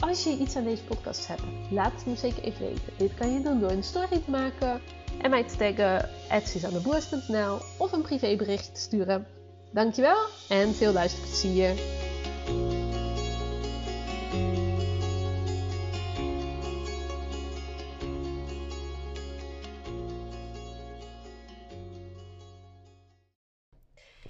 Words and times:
Als 0.00 0.24
je 0.24 0.36
iets 0.36 0.56
aan 0.56 0.64
deze 0.64 0.84
podcast 0.84 1.26
hebt, 1.26 1.42
laat 1.70 1.92
het 1.92 2.06
me 2.06 2.16
zeker 2.16 2.42
even 2.42 2.66
weten. 2.66 2.92
Dit 2.96 3.14
kan 3.14 3.32
je 3.32 3.42
doen 3.42 3.60
door 3.60 3.70
een 3.70 3.82
story 3.82 4.20
te 4.24 4.30
maken 4.30 4.80
en 5.22 5.30
mij 5.30 5.44
te 5.44 5.56
taggen 5.56 6.08
@suzanneboers.nl 6.46 7.58
of 7.78 7.92
een 7.92 8.02
privébericht 8.02 8.74
te 8.74 8.80
sturen. 8.80 9.26
Dankjewel 9.72 10.26
en 10.48 10.74
veel 10.74 10.92
luisterplezier. 10.92 11.74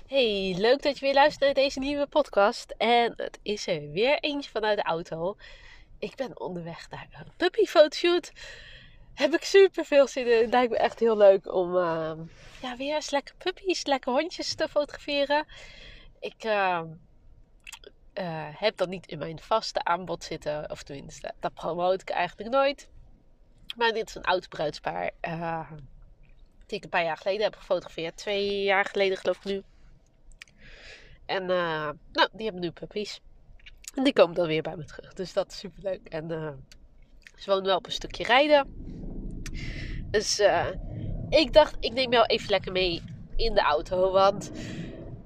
Hey, 0.07 0.55
leuk 0.59 0.83
dat 0.83 0.99
je 0.99 1.05
weer 1.05 1.15
luistert 1.15 1.45
naar 1.45 1.65
deze 1.65 1.79
nieuwe 1.79 2.07
podcast. 2.07 2.75
En 2.79 3.13
het 3.17 3.39
is 3.43 3.67
er 3.67 3.91
weer 3.91 4.19
eentje 4.19 4.51
vanuit 4.51 4.77
de 4.77 4.85
auto. 4.85 5.37
Ik 6.01 6.17
ben 6.17 6.41
onderweg 6.41 6.91
naar 6.91 7.09
een 7.13 7.33
puppyfotoshoot. 7.37 8.33
Heb 9.15 9.35
ik 9.35 9.45
super 9.45 9.85
veel 9.85 10.07
zin 10.07 10.27
in. 10.27 10.41
Het 10.41 10.51
lijkt 10.51 10.73
me 10.73 10.79
echt 10.79 10.99
heel 10.99 11.17
leuk 11.17 11.53
om 11.53 11.77
uh, 11.77 12.13
ja, 12.63 12.77
weer 12.77 12.95
eens 12.95 13.11
lekker 13.11 13.35
puppies, 13.35 13.87
lekker 13.87 14.13
hondjes 14.13 14.55
te 14.55 14.69
fotograferen. 14.69 15.47
Ik 16.21 16.45
uh, 16.45 16.81
uh, 18.15 18.49
heb 18.53 18.77
dat 18.77 18.89
niet 18.89 19.07
in 19.07 19.19
mijn 19.19 19.41
vaste 19.41 19.85
aanbod 19.85 20.25
zitten. 20.25 20.71
Of 20.71 20.83
tenminste, 20.83 21.33
dat 21.41 21.55
promote 21.55 22.03
ik 22.03 22.11
eigenlijk 22.11 22.51
nooit. 22.51 22.89
Maar 23.77 23.93
dit 23.93 24.09
is 24.09 24.15
een 24.15 24.25
oud 24.25 24.49
bruidspaar. 24.49 25.11
die 26.67 26.79
ik 26.79 26.85
een 26.85 26.91
paar 26.91 27.05
jaar 27.05 27.17
geleden 27.17 27.43
heb 27.43 27.57
gefotografeerd. 27.57 28.17
Twee 28.17 28.63
jaar 28.63 28.85
geleden 28.85 29.17
geloof 29.17 29.37
ik 29.37 29.45
nu. 29.45 29.63
En 31.27 31.43
uh, 31.43 31.91
nou, 32.13 32.29
die 32.33 32.45
hebben 32.45 32.61
nu 32.61 32.71
puppies. 32.71 33.21
En 33.95 34.05
die 34.05 34.13
komen 34.13 34.35
dan 34.35 34.47
weer 34.47 34.63
bij 34.63 34.77
me 34.77 34.85
terug. 34.85 35.13
Dus 35.13 35.33
dat 35.33 35.51
is 35.51 35.59
super 35.59 35.83
leuk. 35.83 36.09
En 36.09 36.31
uh, 36.31 36.51
ze 37.37 37.51
wonen 37.51 37.65
wel 37.65 37.77
op 37.77 37.87
een 37.87 37.93
stukje 37.93 38.25
rijden. 38.25 38.75
Dus 40.11 40.41
uh, 40.41 40.67
ik 41.29 41.53
dacht, 41.53 41.77
ik 41.81 41.93
neem 41.93 42.13
jou 42.13 42.27
even 42.27 42.51
lekker 42.51 42.73
mee 42.73 43.03
in 43.37 43.55
de 43.55 43.61
auto. 43.61 44.11
Want 44.11 44.51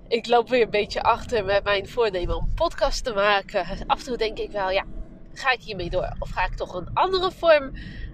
ik 0.08 0.26
loop 0.26 0.48
weer 0.48 0.62
een 0.62 0.70
beetje 0.70 1.02
achter 1.02 1.44
met 1.44 1.64
mijn 1.64 1.88
voornemen 1.88 2.36
om 2.36 2.44
een 2.44 2.54
podcast 2.54 3.04
te 3.04 3.12
maken. 3.12 3.66
Af 3.86 3.98
en 3.98 4.04
toe 4.04 4.16
denk 4.16 4.38
ik 4.38 4.50
wel, 4.50 4.70
ja, 4.70 4.84
ga 5.32 5.52
ik 5.52 5.60
hiermee 5.60 5.90
door? 5.90 6.16
Of 6.18 6.30
ga 6.30 6.44
ik 6.44 6.56
toch 6.56 6.74
een 6.74 6.90
andere 6.94 7.30
vorm 7.32 7.72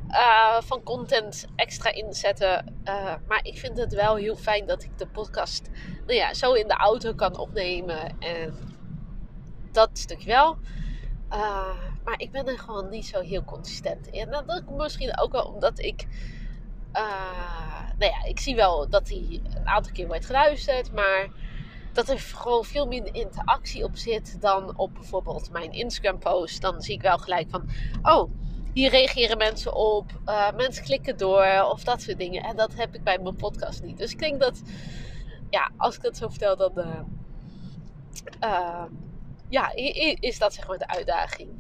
uh, 0.09 0.61
van 0.61 0.83
content 0.83 1.47
extra 1.57 1.93
inzetten. 1.93 2.81
Maar 3.27 3.41
ik 3.43 3.59
vind 3.59 3.79
het 3.79 3.95
wel 3.95 4.17
heel 4.17 4.37
fijn 4.37 4.67
dat 4.67 4.83
ik 4.83 4.99
de 4.99 5.07
podcast 5.07 5.69
nou 6.07 6.15
ja, 6.15 6.35
zo 6.35 6.53
in 6.53 6.69
de 6.69 6.75
auto 6.75 7.15
kan 7.15 7.39
opnemen. 7.39 8.19
En 8.19 8.70
dat 9.73 9.91
stuk 9.93 10.23
wel. 10.23 10.57
Uh, 11.33 11.77
maar 12.05 12.15
ik 12.17 12.31
ben 12.31 12.47
er 12.47 12.59
gewoon 12.59 12.89
niet 12.89 13.07
zo 13.07 13.21
heel 13.21 13.45
consistent 13.45 14.07
in. 14.07 14.33
En 14.33 14.47
dat 14.47 14.63
misschien 14.71 15.19
ook 15.19 15.33
wel 15.33 15.45
omdat 15.45 15.79
ik. 15.79 16.07
nou 17.99 18.13
ja, 18.13 18.25
ik 18.25 18.41
zie 18.41 18.55
wel 18.55 18.89
dat 18.89 19.09
hij 19.09 19.41
een 19.55 19.69
aantal 19.69 19.93
keer 19.93 20.07
wordt 20.07 20.27
geluisterd. 20.27 20.93
Maar 20.93 21.29
dat 21.93 22.09
er 22.09 22.19
gewoon 22.19 22.65
veel 22.65 22.87
minder 22.87 23.15
interactie 23.15 23.85
op 23.85 23.97
zit 23.97 24.41
dan 24.41 24.79
op 24.79 24.95
bijvoorbeeld 24.95 25.51
mijn 25.53 25.73
Instagram 25.73 26.19
post. 26.19 26.61
Dan 26.61 26.83
zie 26.83 26.95
ik 26.95 27.03
wel 27.03 27.19
gelijk 27.19 27.51
van. 27.51 27.69
Oh, 28.03 28.31
hier 28.73 28.91
reageren 28.91 29.39
mensen 29.39 29.75
op. 29.75 30.13
Uh, 30.27 30.53
mensen 30.57 30.85
klikken 30.85 31.17
door 31.17 31.69
of 31.71 31.85
dat 31.85 32.03
soort 32.03 32.19
dingen. 32.19 32.43
En 32.43 32.57
dat 32.57 32.75
heb 32.75 32.95
ik 32.95 33.05
bij 33.05 33.19
mijn 33.19 33.37
podcast 33.37 33.83
niet. 33.83 33.99
Dus 33.99 34.13
ik 34.13 34.19
denk 34.19 34.41
dat, 34.41 34.63
ja, 35.51 35.71
als 35.77 35.97
ik 35.97 36.03
dat 36.03 36.17
zo 36.17 36.29
vertel, 36.29 36.57
dan 36.57 36.73
ja, 39.51 39.73
is 40.21 40.39
dat 40.39 40.55
zeg 40.55 40.69
maar 40.69 40.79
de 40.79 40.89
uitdaging. 40.89 41.51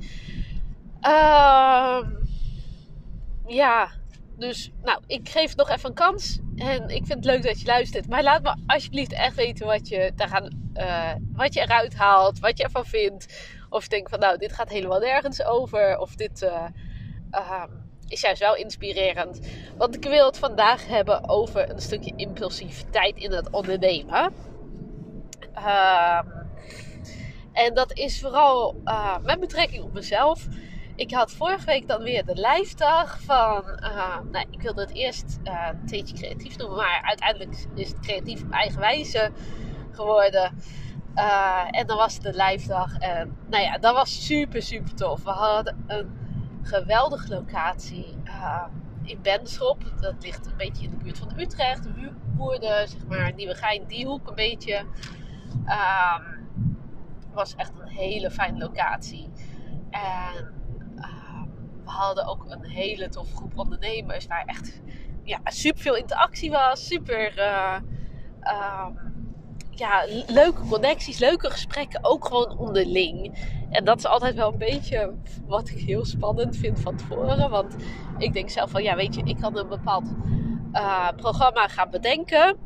Ehm, 1.00 2.10
ja, 3.46 3.90
dus 4.36 4.70
nou, 4.82 5.02
ik 5.06 5.28
geef 5.28 5.48
het 5.48 5.56
nog 5.56 5.70
even 5.70 5.88
een 5.88 5.94
kans. 5.94 6.38
En 6.56 6.88
ik 6.88 7.06
vind 7.06 7.08
het 7.08 7.24
leuk 7.24 7.42
dat 7.42 7.60
je 7.60 7.66
luistert. 7.66 8.08
Maar 8.08 8.22
laat 8.22 8.42
me 8.42 8.56
alsjeblieft 8.66 9.12
echt 9.12 9.36
weten 9.36 9.66
wat 9.66 9.88
je, 9.88 10.12
daar 10.16 10.28
gaan, 10.28 10.72
wat 11.32 11.54
je 11.54 11.60
eruit 11.60 11.96
haalt. 11.96 12.38
Wat 12.38 12.58
je 12.58 12.64
ervan 12.64 12.86
vindt. 12.86 13.50
Of 13.68 13.82
je 13.82 13.88
denkt 13.88 14.10
van 14.10 14.18
nou, 14.18 14.38
dit 14.38 14.52
gaat 14.52 14.68
helemaal 14.68 14.98
nergens 14.98 15.44
over. 15.44 15.98
Of 15.98 16.14
dit 16.14 16.42
uh, 16.42 17.64
is 18.08 18.20
juist 18.20 18.40
wel 18.40 18.56
inspirerend. 18.56 19.40
Want 19.76 19.94
ik 19.94 20.04
wil 20.04 20.26
het 20.26 20.38
vandaag 20.38 20.86
hebben 20.86 21.28
over 21.28 21.70
een 21.70 21.80
stukje 21.80 22.12
impulsiviteit 22.16 23.16
in 23.16 23.32
het 23.32 23.50
ondernemen. 23.50 24.32
Uh, 25.56 26.20
en 27.52 27.74
dat 27.74 27.92
is 27.92 28.20
vooral 28.20 28.80
uh, 28.84 29.16
met 29.22 29.40
betrekking 29.40 29.84
op 29.84 29.92
mezelf. 29.92 30.46
Ik 30.96 31.12
had 31.12 31.32
vorige 31.32 31.64
week 31.64 31.88
dan 31.88 32.02
weer 32.02 32.24
de 32.24 32.34
lijfdag 32.34 33.20
van. 33.20 33.62
Uh, 33.82 34.18
nou, 34.30 34.46
ik 34.50 34.62
wilde 34.62 34.80
het 34.80 34.94
eerst 34.94 35.38
uh, 35.44 35.68
een 35.70 35.86
beetje 35.86 36.14
creatief 36.14 36.56
noemen, 36.56 36.76
maar 36.76 37.02
uiteindelijk 37.04 37.66
is 37.74 37.88
het 37.88 38.00
creatief 38.00 38.42
op 38.42 38.50
eigen 38.50 38.80
wijze 38.80 39.30
geworden. 39.90 40.52
En 41.70 41.86
dan 41.86 41.96
was 41.96 42.14
het 42.14 42.22
de 42.22 42.32
lijfdag. 42.32 42.98
En 42.98 43.36
nou 43.48 43.62
ja, 43.62 43.78
dat 43.78 43.94
was 43.94 44.26
super, 44.26 44.62
super 44.62 44.94
tof. 44.94 45.22
We 45.22 45.30
hadden 45.30 45.84
een 45.86 46.10
geweldige 46.62 47.28
locatie 47.28 48.16
in 49.02 49.18
Benschop. 49.22 49.82
Dat 50.00 50.14
ligt 50.20 50.46
een 50.46 50.56
beetje 50.56 50.84
in 50.84 50.90
de 50.90 50.96
buurt 50.96 51.18
van 51.18 51.32
Utrecht. 51.36 51.86
Woerden, 52.36 52.88
zeg 52.88 53.06
maar, 53.06 53.32
Nieuwegein, 53.34 53.84
die 53.86 54.06
hoek 54.06 54.28
een 54.28 54.34
beetje. 54.34 54.76
Um, 55.66 56.39
was 57.34 57.54
echt 57.54 57.72
een 57.78 57.88
hele 57.88 58.30
fijne 58.30 58.58
locatie. 58.58 59.30
En 59.90 60.54
uh, 60.96 61.42
we 61.84 61.90
hadden 61.90 62.26
ook 62.26 62.44
een 62.48 62.64
hele 62.64 63.08
toffe 63.08 63.36
groep 63.36 63.58
ondernemers. 63.58 64.26
Waar 64.26 64.44
echt 64.46 64.80
ja, 65.24 65.38
super 65.44 65.80
veel 65.80 65.96
interactie 65.96 66.50
was. 66.50 66.86
Super... 66.86 67.38
Uh, 67.38 67.76
um, 68.86 69.08
ja, 69.70 70.04
leuke 70.26 70.60
connecties, 70.68 71.18
leuke 71.18 71.50
gesprekken, 71.50 72.04
ook 72.04 72.26
gewoon 72.26 72.58
onderling. 72.58 73.38
En 73.70 73.84
dat 73.84 73.98
is 73.98 74.06
altijd 74.06 74.34
wel 74.34 74.52
een 74.52 74.58
beetje 74.58 75.14
wat 75.46 75.68
ik 75.68 75.78
heel 75.78 76.04
spannend 76.04 76.56
vind 76.56 76.80
van 76.80 76.96
tevoren. 76.96 77.50
Want 77.50 77.76
ik 78.18 78.32
denk 78.32 78.50
zelf 78.50 78.70
van, 78.70 78.82
ja, 78.82 78.96
weet 78.96 79.14
je, 79.14 79.22
ik 79.22 79.36
kan 79.36 79.58
een 79.58 79.68
bepaald 79.68 80.14
uh, 80.72 81.08
programma 81.16 81.68
gaan 81.68 81.90
bedenken. 81.90 82.56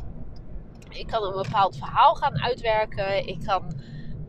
Ik 0.89 1.07
kan 1.07 1.23
een 1.23 1.43
bepaald 1.43 1.77
verhaal 1.77 2.15
gaan 2.15 2.43
uitwerken. 2.43 3.27
Ik 3.27 3.41
kan, 3.45 3.75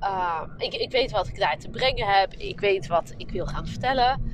uh, 0.05 0.41
ik, 0.57 0.73
ik 0.73 0.91
weet 0.91 1.11
wat 1.11 1.27
ik 1.27 1.39
daar 1.39 1.57
te 1.57 1.69
brengen 1.69 2.07
heb. 2.07 2.33
Ik 2.33 2.59
weet 2.59 2.87
wat 2.87 3.13
ik 3.17 3.31
wil 3.31 3.45
gaan 3.45 3.67
vertellen. 3.67 4.33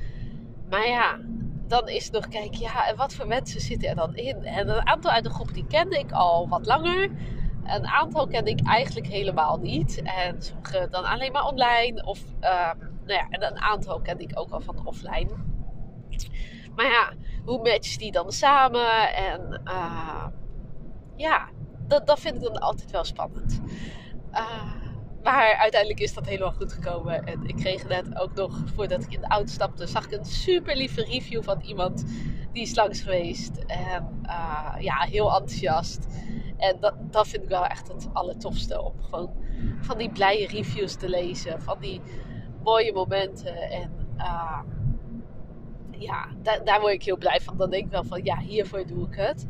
Maar 0.68 0.86
ja, 0.86 1.18
dan 1.66 1.88
is 1.88 2.04
het 2.04 2.12
nog 2.12 2.28
kijken, 2.28 2.60
ja, 2.60 2.88
en 2.88 2.96
wat 2.96 3.14
voor 3.14 3.26
mensen 3.26 3.60
zitten 3.60 3.88
er 3.88 3.94
dan 3.94 4.16
in? 4.16 4.44
En 4.44 4.68
een 4.68 4.86
aantal 4.86 5.10
uit 5.10 5.24
de 5.24 5.30
groep 5.30 5.54
die 5.54 5.66
kende 5.66 5.98
ik 5.98 6.12
al 6.12 6.48
wat 6.48 6.66
langer. 6.66 7.10
Een 7.64 7.86
aantal 7.86 8.26
kende 8.26 8.50
ik 8.50 8.66
eigenlijk 8.66 9.06
helemaal 9.06 9.58
niet. 9.58 10.02
En 10.02 10.42
sommige 10.42 10.88
dan 10.90 11.04
alleen 11.04 11.32
maar 11.32 11.46
online. 11.46 12.04
Of, 12.04 12.24
uh, 12.40 12.70
nou 13.04 13.12
ja, 13.12 13.26
en 13.28 13.42
een 13.42 13.60
aantal 13.60 14.00
kende 14.00 14.22
ik 14.22 14.38
ook 14.38 14.50
al 14.50 14.60
van 14.60 14.86
offline. 14.86 15.30
Maar 16.74 16.86
ja, 16.86 17.12
hoe 17.44 17.62
match 17.62 17.96
die 17.96 18.12
dan 18.12 18.32
samen? 18.32 19.14
En 19.14 19.60
uh, 19.64 20.26
ja, 21.16 21.48
dat, 21.86 22.06
dat 22.06 22.20
vind 22.20 22.34
ik 22.34 22.42
dan 22.42 22.58
altijd 22.58 22.90
wel 22.90 23.04
spannend. 23.04 23.60
Uh, 24.32 24.81
maar 25.22 25.56
uiteindelijk 25.56 26.00
is 26.00 26.14
dat 26.14 26.26
helemaal 26.26 26.52
goed 26.52 26.72
gekomen. 26.72 27.26
En 27.26 27.46
ik 27.46 27.56
kreeg 27.56 27.88
net 27.88 28.18
ook 28.18 28.34
nog, 28.34 28.62
voordat 28.74 29.02
ik 29.02 29.14
in 29.14 29.20
de 29.20 29.26
auto 29.26 29.52
stapte, 29.52 29.86
zag 29.86 30.04
ik 30.04 30.18
een 30.18 30.24
super 30.24 30.76
lieve 30.76 31.04
review 31.04 31.42
van 31.42 31.60
iemand 31.60 32.04
die 32.52 32.62
is 32.62 32.74
langs 32.74 33.00
geweest. 33.00 33.56
En 33.66 34.20
uh, 34.24 34.74
ja, 34.78 34.96
heel 35.00 35.32
enthousiast. 35.32 36.06
En 36.56 36.76
dat, 36.80 36.94
dat 37.10 37.28
vind 37.28 37.42
ik 37.42 37.48
wel 37.48 37.66
echt 37.66 37.88
het 37.88 38.08
allertofste. 38.12 38.82
Om 38.82 38.92
gewoon 39.02 39.30
van 39.80 39.98
die 39.98 40.10
blije 40.10 40.46
reviews 40.46 40.94
te 40.94 41.08
lezen. 41.08 41.62
Van 41.62 41.76
die 41.80 42.00
mooie 42.62 42.92
momenten. 42.92 43.70
En 43.70 43.90
uh, 44.18 44.60
ja, 45.90 46.28
daar 46.64 46.80
word 46.80 46.92
ik 46.92 47.02
heel 47.02 47.16
blij 47.16 47.40
van. 47.40 47.56
Dan 47.56 47.70
denk 47.70 47.84
ik 47.84 47.90
wel 47.90 48.04
van, 48.04 48.24
ja, 48.24 48.38
hiervoor 48.38 48.86
doe 48.86 49.06
ik 49.06 49.14
het. 49.14 49.46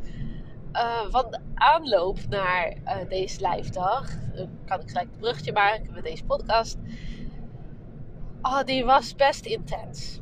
Uh, 0.73 1.01
van 1.09 1.25
de 1.29 1.39
aanloop 1.53 2.17
naar 2.29 2.73
uh, 2.85 3.09
deze 3.09 3.71
dag 3.71 4.05
kan 4.65 4.79
ik 4.79 4.87
gelijk 4.87 5.07
een 5.11 5.19
brugje 5.19 5.53
maken 5.53 5.93
met 5.93 6.03
deze 6.03 6.25
podcast. 6.25 6.77
Oh, 8.41 8.63
die 8.63 8.85
was 8.85 9.15
best 9.15 9.45
intens. 9.45 10.21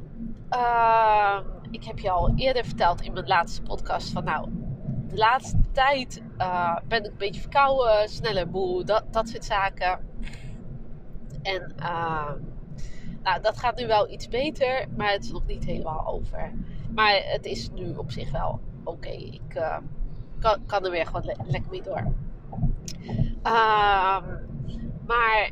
Ehm, 0.50 1.44
ik 1.72 1.84
heb 1.84 2.00
je 2.00 2.10
al 2.10 2.34
eerder 2.36 2.66
verteld 2.66 3.02
in 3.02 3.14
mijn 3.14 3.28
laatste 3.28 3.62
podcast 3.62 4.12
van 4.12 4.24
nou, 4.24 4.50
de 5.08 5.16
laatste 5.16 5.58
tijd 5.72 6.22
ben 6.88 7.04
ik 7.04 7.12
een 7.12 7.18
beetje 7.18 7.42
verkouden, 7.42 8.10
sneller 8.10 8.48
moe, 8.48 8.84
dat, 8.84 9.14
dat 9.14 9.30
soort 9.30 9.46
zaken. 9.46 10.00
En 11.42 11.74
uh, 11.80 12.32
nou, 13.24 13.42
dat 13.42 13.58
gaat 13.58 13.78
nu 13.78 13.88
wel 13.88 14.10
iets 14.10 14.28
beter, 14.28 14.88
maar 14.98 15.12
het 15.12 15.24
is 15.24 15.32
nog 15.32 15.46
niet 15.46 15.66
helemaal 15.66 16.08
over. 16.08 16.52
Maar 16.94 17.22
het 17.24 17.46
is 17.46 17.70
nu 17.70 17.96
op 17.96 18.12
zich 18.12 18.32
wel 18.32 18.60
oké. 18.84 19.10
Ik 19.10 19.56
kan, 20.42 20.66
kan, 20.66 20.86
er 20.86 20.92
weer 20.92 21.06
gewoon 21.06 21.26
le 21.26 21.36
lekker 21.48 21.72
mee 21.72 21.82
door. 21.82 22.14
Ehm, 23.44 24.26
maar 25.06 25.52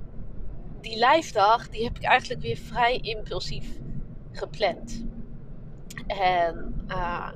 die 0.81 1.05
live 1.07 1.33
dag, 1.33 1.69
die 1.69 1.83
heb 1.83 1.97
ik 1.97 2.03
eigenlijk 2.03 2.41
weer 2.41 2.57
vrij 2.57 2.97
impulsief 2.97 3.79
gepland. 4.31 5.05
En 6.07 6.85
uh, 6.87 7.29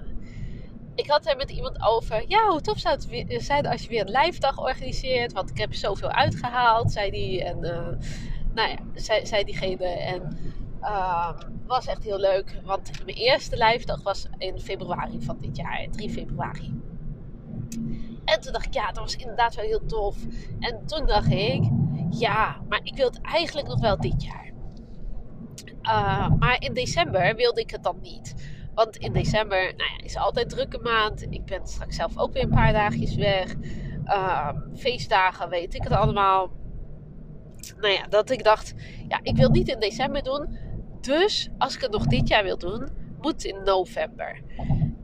ik 0.96 1.10
had 1.10 1.26
er 1.26 1.38
met 1.38 1.52
iemand 1.52 1.82
over. 1.82 2.24
Ja, 2.28 2.48
hoe 2.48 2.62
tof 2.62 2.80
zou 2.80 2.96
het 3.10 3.44
zijn 3.44 3.68
als 3.68 3.82
je 3.82 3.90
weer 3.90 4.08
een 4.08 4.18
live 4.18 4.40
dag 4.40 4.58
organiseert. 4.58 5.34
Want 5.34 5.50
ik 5.50 5.58
heb 5.58 5.74
zoveel 5.74 6.10
uitgehaald, 6.12 6.92
zei 6.92 7.12
die. 7.12 7.44
En 7.44 7.58
uh, 7.58 7.88
nou 8.54 8.70
ja, 8.70 8.78
zei, 9.24 9.44
diegene. 9.44 9.86
En 9.86 10.38
uh, 10.82 11.40
was 11.68 11.88
echt 11.88 12.04
heel 12.04 12.20
leuk. 12.20 12.60
Want 12.64 13.06
mijn 13.06 13.18
eerste 13.18 13.66
live 13.66 13.86
dag 13.86 14.04
was 14.04 14.28
in 14.38 14.60
februari 14.60 15.22
van 15.22 15.38
dit 15.40 15.56
jaar. 15.56 15.88
3 15.92 16.10
februari. 16.10 16.82
En 18.26 18.42
toen 18.42 18.54
dacht 18.54 18.66
ik, 18.66 18.74
ja, 18.74 18.88
dat 18.88 18.98
was 18.98 19.16
inderdaad 19.16 19.56
wel 19.56 19.66
heel 19.66 19.86
tof. 19.86 20.18
En 20.60 20.86
toen 20.86 21.06
dacht 21.06 21.32
ik, 21.32 21.64
ja, 22.10 22.62
maar 22.70 22.80
ik 22.84 22.96
wil 22.96 23.08
het 23.08 23.22
eigenlijk 23.22 23.68
nog 23.68 23.80
wel 23.80 24.00
dit 24.00 24.24
jaar. 24.24 24.52
Uh, 25.84 26.30
maar 26.40 26.62
in 26.62 26.74
december 26.74 27.36
wilde 27.36 27.62
ik 27.62 27.72
het 27.72 27.84
dan 27.84 27.98
niet. 28.02 28.36
Want 28.74 28.96
in 28.98 29.14
december 29.14 29.74
nou 29.78 29.92
ja, 29.98 30.04
is 30.04 30.18
altijd 30.18 30.50
drukke 30.50 30.80
maand. 30.80 31.26
Ik 31.30 31.46
ben 31.46 31.68
straks 31.68 31.96
zelf 31.96 32.18
ook 32.18 32.34
weer 32.34 32.44
een 32.44 32.50
paar 32.50 32.74
dagjes 32.74 33.16
weg. 33.16 33.56
Uh, 34.06 34.50
feestdagen, 34.76 35.50
weet 35.50 35.74
ik 35.74 35.84
het 35.84 35.92
allemaal. 35.92 36.52
Nou 37.80 37.94
ja, 37.94 38.08
dat 38.08 38.30
ik 38.30 38.44
dacht, 38.44 38.74
ja, 39.08 39.20
ik 39.22 39.36
wil 39.36 39.50
niet 39.50 39.68
in 39.68 39.80
december 39.80 40.24
doen. 40.24 40.58
Dus 41.02 41.50
als 41.58 41.76
ik 41.76 41.82
het 41.82 41.92
nog 41.92 42.06
dit 42.06 42.28
jaar 42.28 42.44
wil 42.44 42.58
doen, 42.58 42.88
moet 43.22 43.44
in 43.44 43.64
november. 43.64 44.42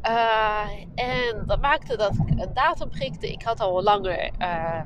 Uh, 0.03 0.69
en 0.95 1.43
dat 1.45 1.61
maakte 1.61 1.97
dat 1.97 2.13
ik 2.13 2.29
een 2.39 2.53
datum 2.53 2.89
prikte. 2.89 3.31
Ik 3.31 3.43
had 3.43 3.59
al 3.59 3.83
langer 3.83 4.31
uh, 4.39 4.81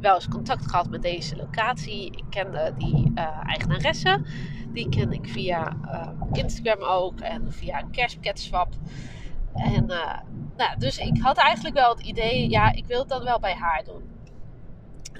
wel 0.00 0.14
eens 0.14 0.28
contact 0.28 0.70
gehad 0.70 0.88
met 0.90 1.02
deze 1.02 1.36
locatie. 1.36 2.06
Ik 2.06 2.24
kende 2.30 2.72
die 2.78 3.12
uh, 3.14 3.40
eigenaresse. 3.46 4.20
Die 4.68 4.88
ken 4.88 5.12
ik 5.12 5.28
via 5.28 5.76
Instagram 6.32 6.82
ook 6.82 7.20
en 7.20 7.52
via 7.52 7.82
Cashcat 7.90 8.78
En 9.54 9.86
nou, 10.56 10.78
dus 10.78 10.98
ik 10.98 11.22
had 11.22 11.36
eigenlijk 11.36 11.74
wel 11.74 11.90
het 11.90 12.00
idee, 12.00 12.50
ja, 12.50 12.72
ik 12.72 12.86
wil 12.86 12.98
het 12.98 13.08
dan 13.08 13.24
wel 13.24 13.38
bij 13.38 13.54
haar 13.54 13.84
doen. 13.84 14.02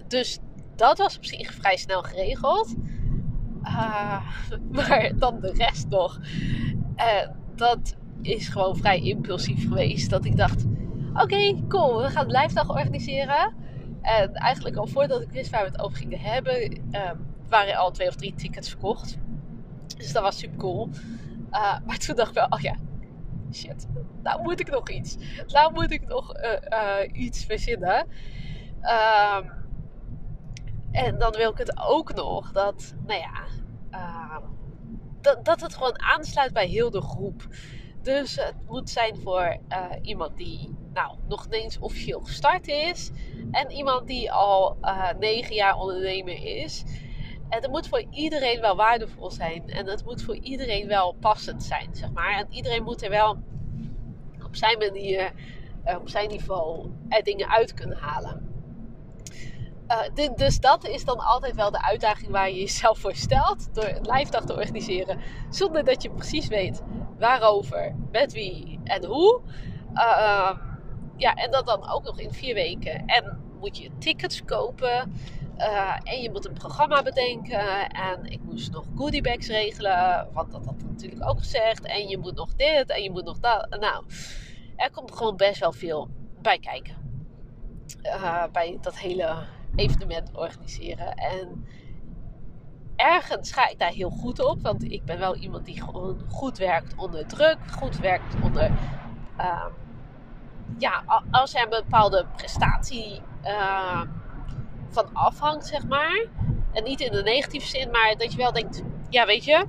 Dus 0.09 0.39
dat 0.75 0.99
was 0.99 1.17
op 1.17 1.25
zich 1.25 1.55
vrij 1.55 1.77
snel 1.77 2.03
geregeld. 2.03 2.75
maar 4.77 5.13
dan 5.17 5.41
de 5.41 5.53
rest 5.53 5.89
nog. 5.89 6.19
Dat 7.55 7.97
is 8.23 8.49
gewoon 8.49 8.77
vrij 8.77 9.01
impulsief 9.01 9.69
geweest. 9.69 10.11
Dat 10.11 10.25
ik 10.25 10.37
dacht: 10.37 10.65
oké, 11.15 11.67
cool, 11.69 12.03
we 12.03 12.11
gaan 12.11 12.31
lijfdag 12.31 12.71
organiseren. 12.71 13.55
En 14.03 14.35
eigenlijk 14.35 14.77
al 14.77 14.87
voordat 14.87 15.23
ik 15.23 15.31
wist 15.31 15.51
waar 15.51 15.65
we 15.65 15.71
het 15.71 15.81
over 15.81 15.99
gingen 15.99 16.21
hebben, 16.21 16.81
uh, 16.91 17.11
waren 17.49 17.77
al 17.77 17.91
twee 17.91 18.09
of 18.09 18.15
drie 18.15 18.35
tickets 18.35 18.69
verkocht. 18.69 19.19
Dus 19.97 20.13
dat 20.13 20.23
was 20.23 20.39
super 20.39 20.59
cool. 20.59 20.89
Uh, 21.51 21.79
maar 21.87 21.99
toen 21.99 22.17
dacht 22.17 22.29
ik 22.29 22.35
wel: 22.35 22.47
oh 22.49 22.61
ja, 22.61 22.75
shit, 23.53 23.87
nou 24.23 24.43
moet 24.43 24.61
ik 24.61 24.71
nog 24.71 24.91
iets. 24.91 25.17
Nou 25.47 25.73
moet 25.73 25.91
ik 25.91 26.07
nog 26.07 26.35
uh, 26.37 27.23
iets 27.23 27.45
verzinnen. 27.45 28.07
Ehm, 28.81 29.45
en 30.91 31.19
dan 31.19 31.33
wil 31.33 31.51
ik 31.51 31.59
het 31.59 31.79
ook 31.79 32.15
nog 32.15 32.53
dat, 32.53 32.95
nou 33.07 33.21
ja, 33.21 33.45
ehm, 33.91 34.43
dat, 35.21 35.45
dat 35.45 35.61
het 35.61 35.75
gewoon 35.75 36.03
aansluit 36.03 36.53
bij 36.53 36.67
heel 36.67 36.91
de 36.91 37.01
groep. 37.01 37.49
Dus 38.07 38.37
het 38.37 38.55
moet 38.67 38.91
zijn 38.91 39.17
voor 39.17 39.57
uh, 39.69 39.85
iemand 40.03 40.37
die 40.37 40.75
nou, 40.93 41.17
nog 41.29 41.49
niet 41.49 41.79
officieel 41.81 42.21
gestart 42.21 42.69
is. 42.69 43.11
En 43.51 43.71
iemand 43.71 44.07
die 44.07 44.33
al 44.33 44.77
uh, 44.83 45.11
negen 45.19 45.55
jaar 45.55 45.77
ondernemer 45.77 46.45
is. 46.45 46.85
En 47.49 47.63
het 47.63 47.71
moet 47.71 47.89
voor 47.89 48.05
iedereen 48.11 48.61
wel 48.61 48.77
waardevol 48.77 49.31
zijn. 49.31 49.71
En 49.71 49.87
het 49.87 50.05
moet 50.05 50.23
voor 50.23 50.37
iedereen 50.37 50.89
wel 50.89 51.17
passend 51.21 51.63
zijn, 51.63 51.89
zeg 51.93 52.13
maar. 52.13 52.33
En 52.33 52.47
iedereen 52.51 52.83
moet 52.83 53.03
er 53.03 53.11
wel 53.11 53.37
op 54.45 54.57
zijn 54.57 54.79
manier, 54.79 55.33
uh, 55.87 55.97
op 56.01 56.09
zijn 56.09 56.29
niveau, 56.29 56.91
dingen 57.23 57.49
uit 57.49 57.75
kunnen 57.75 57.99
halen. 57.99 58.55
Dus 60.37 60.61
dat 60.61 60.87
is 60.87 61.05
dan 61.05 61.19
altijd 61.19 61.55
wel 61.55 61.71
de 61.71 61.83
uitdaging 61.83 62.31
waar 62.31 62.51
je 62.51 62.57
jezelf 62.57 62.99
voor 62.99 63.15
stelt. 63.15 63.75
Door 63.75 63.85
een 63.85 64.11
live 64.11 64.31
dag 64.31 64.45
te 64.45 64.55
organiseren. 64.55 65.21
Zonder 65.51 65.85
dat 65.85 66.03
je 66.03 66.11
precies 66.11 66.49
weet 66.49 66.83
waarover, 67.19 67.95
met 68.11 68.33
wie 68.33 68.81
en 68.85 69.05
hoe. 69.05 69.41
Uh, 69.95 70.59
ja, 71.17 71.35
en 71.35 71.51
dat 71.51 71.67
dan 71.67 71.89
ook 71.91 72.05
nog 72.05 72.21
in 72.21 72.33
vier 72.33 72.55
weken. 72.55 73.07
En 73.07 73.41
moet 73.61 73.79
je 73.79 73.91
tickets 73.99 74.45
kopen. 74.45 75.13
Uh, 75.59 75.97
en 76.03 76.21
je 76.21 76.31
moet 76.31 76.47
een 76.47 76.53
programma 76.53 77.03
bedenken. 77.03 77.89
En 77.89 78.25
ik 78.25 78.41
moest 78.43 78.73
nog 78.73 78.85
goodiebags 78.97 79.49
regelen. 79.49 80.29
Want 80.33 80.53
dat 80.53 80.65
had 80.65 80.83
natuurlijk 80.83 81.29
ook 81.29 81.39
gezegd. 81.39 81.87
En 81.87 82.09
je 82.09 82.19
moet 82.19 82.35
nog 82.35 82.55
dit 82.55 82.91
en 82.91 83.03
je 83.03 83.11
moet 83.11 83.25
nog 83.25 83.39
dat. 83.39 83.77
Nou, 83.81 84.05
er 84.77 84.91
komt 84.91 85.13
gewoon 85.13 85.37
best 85.37 85.61
wel 85.61 85.73
veel 85.73 86.09
bij 86.43 86.59
kijken. 86.59 86.95
Uh, 88.03 88.45
bij 88.53 88.79
dat 88.81 88.99
hele 88.99 89.37
evenement 89.77 90.31
organiseren. 90.35 91.15
En 91.15 91.67
ergens 92.97 93.53
ga 93.53 93.69
ik 93.69 93.79
daar 93.79 93.93
heel 93.93 94.11
goed 94.11 94.45
op. 94.45 94.63
Want 94.63 94.85
ik 94.85 95.05
ben 95.05 95.19
wel 95.19 95.37
iemand 95.37 95.65
die 95.65 95.83
gewoon 95.83 96.21
goed 96.29 96.59
werkt 96.59 96.95
onder 96.97 97.27
druk. 97.27 97.59
Goed 97.79 97.99
werkt 97.99 98.35
onder. 98.43 98.71
Uh, 99.39 99.67
ja, 100.79 101.23
als 101.31 101.55
er 101.55 101.63
een 101.63 101.71
bepaalde 101.71 102.27
prestatie 102.37 103.21
uh, 103.45 104.03
van 104.89 105.13
afhangt, 105.13 105.67
zeg 105.67 105.87
maar. 105.87 106.27
En 106.73 106.85
niet 106.85 107.01
in 107.01 107.13
de 107.13 107.23
negatieve 107.23 107.67
zin, 107.67 107.91
maar 107.91 108.15
dat 108.17 108.33
je 108.33 108.39
wel 108.39 108.53
denkt: 108.53 108.83
ja, 109.09 109.27
weet 109.27 109.45
je. 109.45 109.67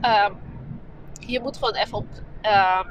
Uh, 0.00 0.28
je 1.26 1.40
moet 1.40 1.56
gewoon 1.56 1.74
even 1.74 1.98
op, 1.98 2.06
ehm, 2.40 2.88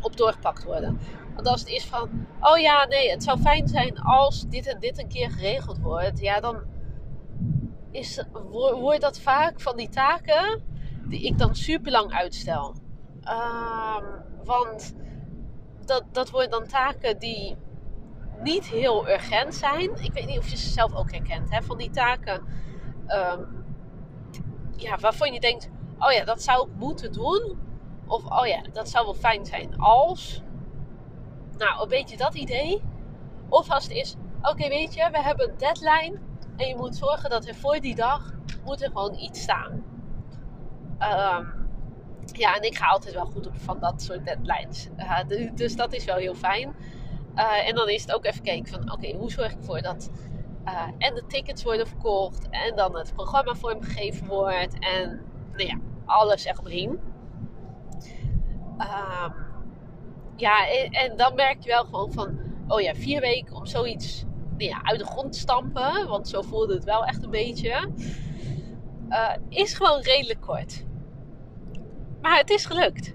op 0.00 0.16
doorgepakt 0.16 0.64
worden. 0.64 1.00
Want 1.34 1.46
als 1.46 1.60
het 1.60 1.68
is 1.68 1.84
van: 1.84 2.26
oh 2.40 2.58
ja, 2.58 2.86
nee, 2.86 3.10
het 3.10 3.22
zou 3.22 3.38
fijn 3.40 3.68
zijn 3.68 3.98
als 3.98 4.46
dit 4.48 4.66
en 4.66 4.80
dit 4.80 4.98
een 4.98 5.08
keer 5.08 5.30
geregeld 5.30 5.78
wordt. 5.78 6.20
Ja, 6.20 6.40
dan 6.40 6.62
is, 7.90 8.24
wordt 8.80 9.00
dat 9.00 9.20
vaak 9.20 9.60
van 9.60 9.76
die 9.76 9.88
taken 9.88 10.62
die 11.08 11.20
ik 11.20 11.38
dan 11.38 11.54
super 11.54 11.92
lang 11.92 12.12
uitstel. 12.12 12.74
Um, 13.24 14.04
want 14.44 14.94
dat, 15.84 16.04
dat 16.12 16.30
worden 16.30 16.50
dan 16.50 16.66
taken 16.66 17.18
die 17.18 17.56
niet 18.42 18.66
heel 18.66 19.08
urgent 19.08 19.54
zijn. 19.54 19.90
Ik 20.02 20.12
weet 20.12 20.26
niet 20.26 20.38
of 20.38 20.48
je 20.48 20.56
ze 20.56 20.68
zelf 20.68 20.94
ook 20.94 21.10
herkent. 21.10 21.50
Hè? 21.50 21.62
Van 21.62 21.78
die 21.78 21.90
taken 21.90 22.42
um, 23.06 23.64
ja, 24.76 24.98
waarvan 24.98 25.32
je 25.32 25.40
denkt: 25.40 25.70
oh 25.98 26.12
ja, 26.12 26.24
dat 26.24 26.42
zou 26.42 26.68
ik 26.68 26.74
moeten 26.76 27.12
doen. 27.12 27.58
Of 28.06 28.24
oh 28.24 28.46
ja, 28.46 28.62
dat 28.72 28.88
zou 28.88 29.04
wel 29.04 29.14
fijn 29.14 29.46
zijn 29.46 29.78
als. 29.78 30.42
Nou, 31.56 31.82
een 31.82 31.88
beetje 31.88 32.16
dat 32.16 32.34
idee. 32.34 32.82
Of 33.48 33.70
als 33.70 33.82
het 33.82 33.92
is: 33.92 34.16
oké, 34.42 34.68
weet 34.68 34.94
je, 34.94 35.08
we 35.10 35.22
hebben 35.22 35.50
een 35.50 35.58
deadline. 35.58 36.27
En 36.58 36.68
je 36.68 36.76
moet 36.76 36.96
zorgen 36.96 37.30
dat 37.30 37.46
er 37.46 37.54
voor 37.54 37.80
die 37.80 37.94
dag 37.94 38.32
moet 38.64 38.82
er 38.82 38.88
gewoon 38.88 39.18
iets 39.18 39.40
staan. 39.40 39.84
Um, 41.00 41.68
ja, 42.32 42.56
en 42.56 42.62
ik 42.62 42.76
ga 42.76 42.86
altijd 42.86 43.14
wel 43.14 43.26
goed 43.26 43.46
op 43.46 43.56
van 43.56 43.78
dat 43.80 44.02
soort 44.02 44.24
deadlines. 44.24 44.88
Uh, 44.96 45.18
dus 45.54 45.76
dat 45.76 45.92
is 45.92 46.04
wel 46.04 46.16
heel 46.16 46.34
fijn. 46.34 46.76
Uh, 47.34 47.68
en 47.68 47.74
dan 47.74 47.88
is 47.88 48.02
het 48.02 48.14
ook 48.14 48.24
even 48.24 48.42
kijken 48.42 48.66
van 48.66 48.92
oké, 48.92 49.16
hoe 49.16 49.30
zorg 49.30 49.52
ik 49.52 49.58
ervoor 49.58 49.82
dat 49.82 50.10
uh, 50.64 50.82
en 50.98 51.14
de 51.14 51.26
tickets 51.26 51.62
worden 51.62 51.86
verkocht 51.86 52.48
en 52.50 52.76
dan 52.76 52.96
het 52.96 53.12
programma 53.14 53.54
vormgegeven 53.54 54.26
wordt 54.26 54.78
en 54.78 55.20
nou 55.52 55.68
ja, 55.68 55.78
alles. 56.04 56.46
Um, 56.46 57.00
ja, 60.36 60.68
en, 60.68 60.90
en, 60.90 61.16
dan 61.16 61.34
merk 61.34 61.62
je 61.62 61.68
wel 61.68 61.84
gewoon 61.84 62.12
van 62.12 62.38
oh 62.68 62.80
ja, 62.80 62.94
vier 62.94 63.20
weken 63.20 63.56
om 63.56 63.66
zoiets 63.66 64.24
ja, 64.66 64.80
uit 64.82 64.98
de 64.98 65.06
grond 65.06 65.36
stampen, 65.36 66.08
want 66.08 66.28
zo 66.28 66.42
voelde 66.42 66.74
het 66.74 66.84
wel 66.84 67.04
echt 67.04 67.24
een 67.24 67.30
beetje, 67.30 67.90
uh, 69.08 69.30
is 69.48 69.74
gewoon 69.74 70.00
redelijk 70.00 70.40
kort. 70.40 70.84
Maar 72.20 72.38
het 72.38 72.50
is 72.50 72.66
gelukt. 72.66 73.14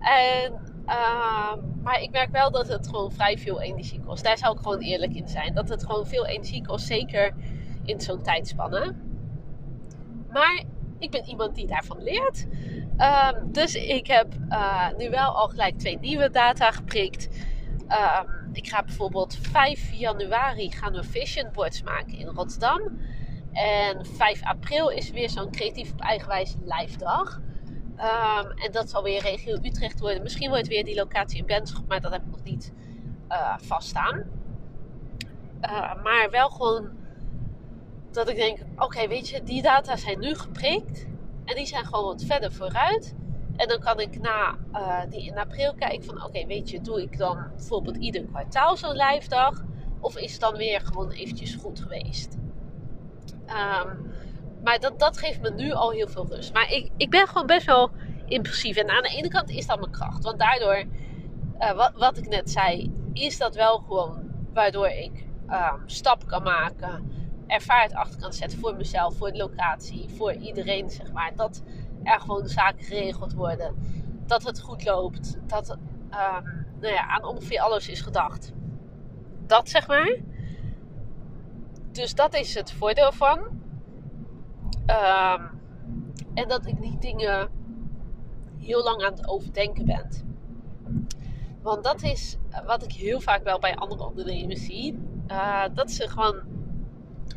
En, 0.00 0.52
uh, 0.86 1.54
maar 1.82 2.00
ik 2.02 2.10
merk 2.10 2.30
wel 2.30 2.50
dat 2.50 2.68
het 2.68 2.86
gewoon 2.86 3.12
vrij 3.12 3.38
veel 3.38 3.60
energie 3.60 4.00
kost. 4.00 4.24
Daar 4.24 4.38
zou 4.38 4.54
ik 4.56 4.62
gewoon 4.62 4.80
eerlijk 4.80 5.14
in 5.14 5.28
zijn. 5.28 5.54
Dat 5.54 5.68
het 5.68 5.84
gewoon 5.84 6.06
veel 6.06 6.26
energie 6.26 6.66
kost, 6.66 6.86
zeker 6.86 7.34
in 7.84 8.00
zo'n 8.00 8.22
tijdspanne. 8.22 8.94
Maar 10.32 10.64
ik 10.98 11.10
ben 11.10 11.24
iemand 11.24 11.54
die 11.54 11.66
daarvan 11.66 12.02
leert. 12.02 12.46
Ehm, 12.96 13.52
dus 13.52 13.74
ik 13.74 14.06
heb 14.06 14.26
uh, 14.48 14.88
nu 14.96 15.10
wel 15.10 15.36
al 15.36 15.48
gelijk 15.48 15.78
twee 15.78 15.98
nieuwe 15.98 16.30
data 16.30 16.70
geprikt. 16.70 17.28
Um, 17.88 18.48
ik 18.52 18.68
ga 18.68 18.82
bijvoorbeeld 18.82 19.38
5 19.42 19.92
januari 19.92 20.72
gaan 20.72 20.92
we 20.92 21.02
vision 21.02 21.48
boards 21.52 21.82
maken 21.82 22.18
in 22.18 22.26
Rotterdam. 22.26 22.80
En 23.52 24.06
5 24.06 24.42
april 24.42 24.88
is 24.88 25.10
weer 25.10 25.30
zo'n 25.30 25.50
creatief 25.50 25.92
op 25.92 26.00
eigenwijze 26.00 26.56
live 26.64 26.98
dag. 26.98 27.40
Um, 27.96 28.50
en 28.50 28.72
dat 28.72 28.90
zal 28.90 29.02
weer 29.02 29.22
regio 29.22 29.58
Utrecht 29.62 30.00
worden. 30.00 30.22
Misschien 30.22 30.48
wordt 30.48 30.68
weer 30.68 30.84
die 30.84 30.94
locatie 30.94 31.38
in 31.38 31.46
Benschop, 31.46 31.88
maar 31.88 32.00
dat 32.00 32.12
heb 32.12 32.22
ik 32.22 32.30
nog 32.30 32.42
niet 32.42 32.72
uh, 33.28 33.54
vaststaan. 33.58 34.24
Uh, 35.62 36.02
maar 36.02 36.28
wel 36.30 36.48
gewoon 36.48 36.90
dat 38.10 38.28
ik 38.28 38.36
denk: 38.36 38.58
oké, 38.76 39.08
weet 39.08 39.28
je, 39.28 39.42
die 39.42 39.62
data 39.62 39.96
zijn 39.96 40.18
nu 40.18 40.34
geprikt. 40.34 41.06
En 41.44 41.54
die 41.54 41.66
zijn 41.66 41.84
gewoon 41.84 42.04
wat 42.04 42.24
verder 42.24 42.52
vooruit. 42.52 43.14
En 43.56 43.68
dan 43.68 43.80
kan 43.80 44.00
ik 44.00 44.20
na 44.20 44.56
uh, 44.72 45.00
die 45.10 45.26
in 45.26 45.38
april 45.38 45.74
kijken 45.74 46.04
van 46.04 46.24
oké, 46.24 46.46
weet 46.46 46.70
je, 46.70 46.80
doe 46.80 47.02
ik 47.02 47.18
dan 47.18 47.50
bijvoorbeeld 47.56 47.96
ieder 47.96 48.24
kwartaal 48.24 48.76
zo'n 48.76 48.96
live 48.96 49.28
dag? 49.28 49.64
Of 50.00 50.16
is 50.16 50.32
het 50.32 50.40
dan 50.40 50.56
weer 50.56 50.80
gewoon 50.80 51.10
eventjes 51.10 51.54
goed 51.54 51.80
geweest? 51.80 52.36
Um, 53.46 54.14
maar 54.62 54.80
dat, 54.80 54.98
dat 54.98 55.18
geeft 55.18 55.40
me 55.40 55.50
nu 55.50 55.72
al 55.72 55.90
heel 55.90 56.08
veel 56.08 56.26
rust. 56.26 56.52
Maar 56.52 56.72
ik, 56.72 56.90
ik 56.96 57.10
ben 57.10 57.28
gewoon 57.28 57.46
best 57.46 57.66
wel 57.66 57.90
impulsief. 58.26 58.76
En 58.76 58.90
aan 58.90 59.02
de 59.02 59.08
ene 59.08 59.28
kant 59.28 59.50
is 59.50 59.66
dat 59.66 59.78
mijn 59.78 59.90
kracht. 59.90 60.22
Want 60.22 60.38
daardoor, 60.38 60.84
uh, 61.58 61.72
wat, 61.72 61.92
wat 61.94 62.18
ik 62.18 62.28
net 62.28 62.50
zei, 62.50 62.92
is 63.12 63.38
dat 63.38 63.54
wel 63.54 63.78
gewoon 63.78 64.30
waardoor 64.52 64.88
ik 64.88 65.26
um, 65.48 65.82
stap 65.86 66.26
kan 66.26 66.42
maken. 66.42 67.12
Ervaart 67.46 67.94
achter 67.94 68.20
kan 68.20 68.32
zetten 68.32 68.58
voor 68.58 68.76
mezelf, 68.76 69.16
voor 69.16 69.32
de 69.32 69.38
locatie, 69.38 70.08
voor 70.08 70.32
iedereen, 70.32 70.90
zeg 70.90 71.12
maar. 71.12 71.32
Dat 71.36 71.62
er 72.06 72.20
gewoon 72.20 72.48
zaken 72.48 72.84
geregeld 72.84 73.32
worden. 73.32 73.74
Dat 74.26 74.42
het 74.42 74.60
goed 74.60 74.84
loopt. 74.84 75.38
Dat 75.46 75.70
um, 75.70 76.66
nou 76.80 76.94
ja, 76.94 77.06
aan 77.08 77.24
ongeveer 77.24 77.60
alles 77.60 77.88
is 77.88 78.00
gedacht. 78.00 78.52
Dat 79.46 79.68
zeg 79.68 79.86
maar. 79.86 80.16
Dus 81.92 82.14
dat 82.14 82.34
is 82.34 82.54
het 82.54 82.72
voordeel 82.72 83.12
van. 83.12 83.38
Um, 84.86 85.60
en 86.34 86.48
dat 86.48 86.66
ik 86.66 86.80
die 86.80 86.98
dingen 86.98 87.48
heel 88.58 88.82
lang 88.82 89.02
aan 89.02 89.12
het 89.12 89.28
overdenken 89.28 89.84
ben. 89.84 90.08
Want 91.62 91.84
dat 91.84 92.02
is 92.02 92.36
wat 92.66 92.82
ik 92.82 92.92
heel 92.92 93.20
vaak 93.20 93.44
wel 93.44 93.58
bij 93.58 93.76
andere 93.76 94.04
ondernemers 94.04 94.64
zie. 94.64 94.98
Uh, 95.28 95.64
dat 95.74 95.90
ze 95.90 96.08
gewoon 96.08 96.40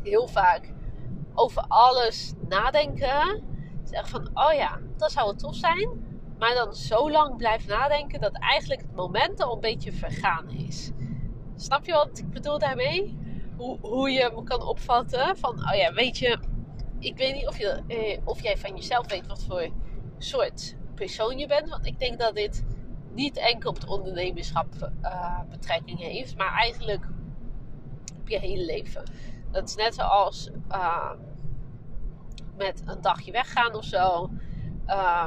heel 0.04 0.28
vaak 0.28 0.74
over 1.34 1.66
alles 1.68 2.34
nadenken. 2.48 3.44
Zeggen 3.90 4.10
van, 4.10 4.30
oh 4.34 4.54
ja, 4.54 4.80
dat 4.98 5.12
zou 5.12 5.30
het 5.30 5.40
tof 5.40 5.56
zijn. 5.56 5.90
Maar 6.38 6.54
dan 6.54 6.74
zo 6.74 7.12
lang 7.12 7.38
blijven 7.38 7.70
nadenken 7.70 8.22
dat 8.22 8.40
eigenlijk 8.40 8.82
het 8.82 8.96
moment 8.96 9.42
al 9.44 9.54
een 9.54 9.60
beetje 9.60 9.94
vergaan 9.94 10.50
is. 10.50 10.92
Snap 11.56 11.86
je 11.86 11.92
wat 11.92 12.18
ik 12.18 12.30
bedoel 12.30 12.60
daarmee? 12.60 13.18
Hoe, 13.58 13.78
hoe 13.82 14.10
je 14.12 14.32
me 14.36 14.44
kan 14.44 14.62
opvatten 14.62 15.38
van, 15.38 15.54
oh 15.54 15.76
ja, 15.76 15.94
weet 15.94 16.18
je, 16.18 16.40
ik 17.00 17.18
weet 17.18 17.34
niet 17.34 17.48
of, 17.48 17.58
je, 17.58 17.84
eh, 17.88 18.20
of 18.24 18.42
jij 18.42 18.58
van 18.58 18.76
jezelf 18.76 19.10
weet 19.10 19.28
wat 19.28 19.44
voor 19.44 19.70
soort 20.18 20.76
persoon 20.96 21.38
je 21.38 21.48
bent. 21.48 21.70
Want 21.70 21.86
ik 21.86 22.00
denk 22.00 22.20
dat 22.20 22.36
dit 22.36 22.64
niet 23.14 23.38
enkel 23.38 23.70
op 23.70 23.76
het 23.76 23.88
ondernemerschap 23.88 24.68
uh, 25.02 25.40
betrekking 25.50 26.00
heeft, 26.00 26.38
maar 26.38 26.54
eigenlijk 26.54 27.06
op 28.20 28.30
je 28.30 28.40
hele 28.40 28.66
leven. 28.66 29.04
Dat 29.52 29.70
is 29.70 29.76
net 29.76 29.96
zoals 29.96 30.50
uh, 30.72 31.12
met 32.60 32.82
een 32.86 33.02
dagje 33.02 33.32
weggaan 33.32 33.76
of 33.76 33.84
zo. 33.84 34.30
Uh, 34.88 35.26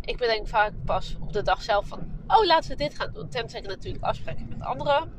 ik 0.00 0.16
bedenk 0.16 0.48
vaak 0.48 0.72
pas 0.84 1.16
op 1.20 1.32
de 1.32 1.42
dag 1.42 1.62
zelf 1.62 1.86
van, 1.86 1.98
oh 2.26 2.46
laten 2.46 2.70
we 2.70 2.76
dit 2.76 2.94
gaan 2.94 3.12
doen. 3.12 3.28
Tenzij 3.28 3.60
ik 3.60 3.66
natuurlijk 3.66 4.04
afspraken 4.04 4.48
met 4.48 4.62
anderen. 4.62 5.12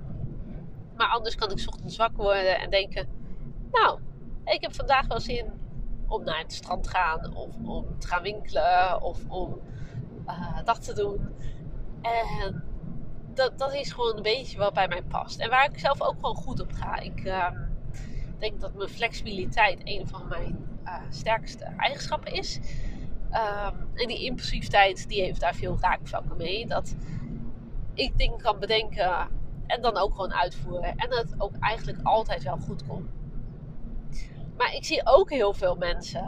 Maar 0.95 1.07
anders 1.07 1.35
kan 1.35 1.51
ik 1.51 1.67
ochtends 1.67 1.97
wakker 1.97 2.23
worden 2.23 2.59
en 2.59 2.69
denken, 2.69 3.07
nou, 3.71 3.99
ik 4.45 4.61
heb 4.61 4.75
vandaag 4.75 5.07
wel 5.07 5.19
zin 5.19 5.51
om 6.07 6.23
naar 6.23 6.39
het 6.39 6.53
strand 6.53 6.83
te 6.83 6.89
gaan, 6.89 7.35
of 7.35 7.55
om 7.63 7.99
te 7.99 8.07
gaan 8.07 8.21
winkelen, 8.21 9.01
of 9.01 9.19
om 9.27 9.59
uh, 10.27 10.63
dat 10.63 10.83
te 10.83 10.93
doen. 10.93 11.35
En 12.01 12.63
dat, 13.33 13.57
dat 13.59 13.73
is 13.73 13.91
gewoon 13.91 14.15
een 14.15 14.23
beetje 14.23 14.57
wat 14.57 14.73
bij 14.73 14.87
mij 14.87 15.03
past. 15.03 15.39
En 15.39 15.49
waar 15.49 15.65
ik 15.65 15.79
zelf 15.79 16.01
ook 16.01 16.15
gewoon 16.15 16.35
goed 16.35 16.59
op 16.59 16.71
ga. 16.71 16.99
Ik 16.99 17.23
uh, 17.23 17.47
denk 18.37 18.59
dat 18.59 18.73
mijn 18.73 18.89
flexibiliteit 18.89 19.81
een 19.83 20.07
van 20.07 20.27
mijn 20.27 20.70
uh, 20.85 20.95
sterkste 21.09 21.63
eigenschappen 21.77 22.33
is. 22.33 22.59
Um, 23.31 23.89
en 23.93 24.07
die 24.07 24.23
impulsiviteit, 24.23 25.07
die 25.09 25.21
heeft 25.21 25.39
daar 25.39 25.55
veel 25.55 25.77
raakvlakken 25.79 26.37
mee. 26.37 26.67
Dat 26.67 26.95
ik 27.93 28.17
dingen 28.17 28.37
kan 28.37 28.59
bedenken 28.59 29.27
en 29.67 29.81
dan 29.81 29.97
ook 29.97 30.11
gewoon 30.11 30.33
uitvoeren. 30.33 30.95
En 30.95 31.09
dat 31.09 31.23
het 31.23 31.35
ook 31.37 31.53
eigenlijk 31.59 31.99
altijd 32.03 32.43
wel 32.43 32.57
goed 32.57 32.87
komt. 32.87 33.09
Maar 34.57 34.73
ik 34.73 34.85
zie 34.85 35.01
ook 35.03 35.29
heel 35.29 35.53
veel 35.53 35.75
mensen, 35.75 36.23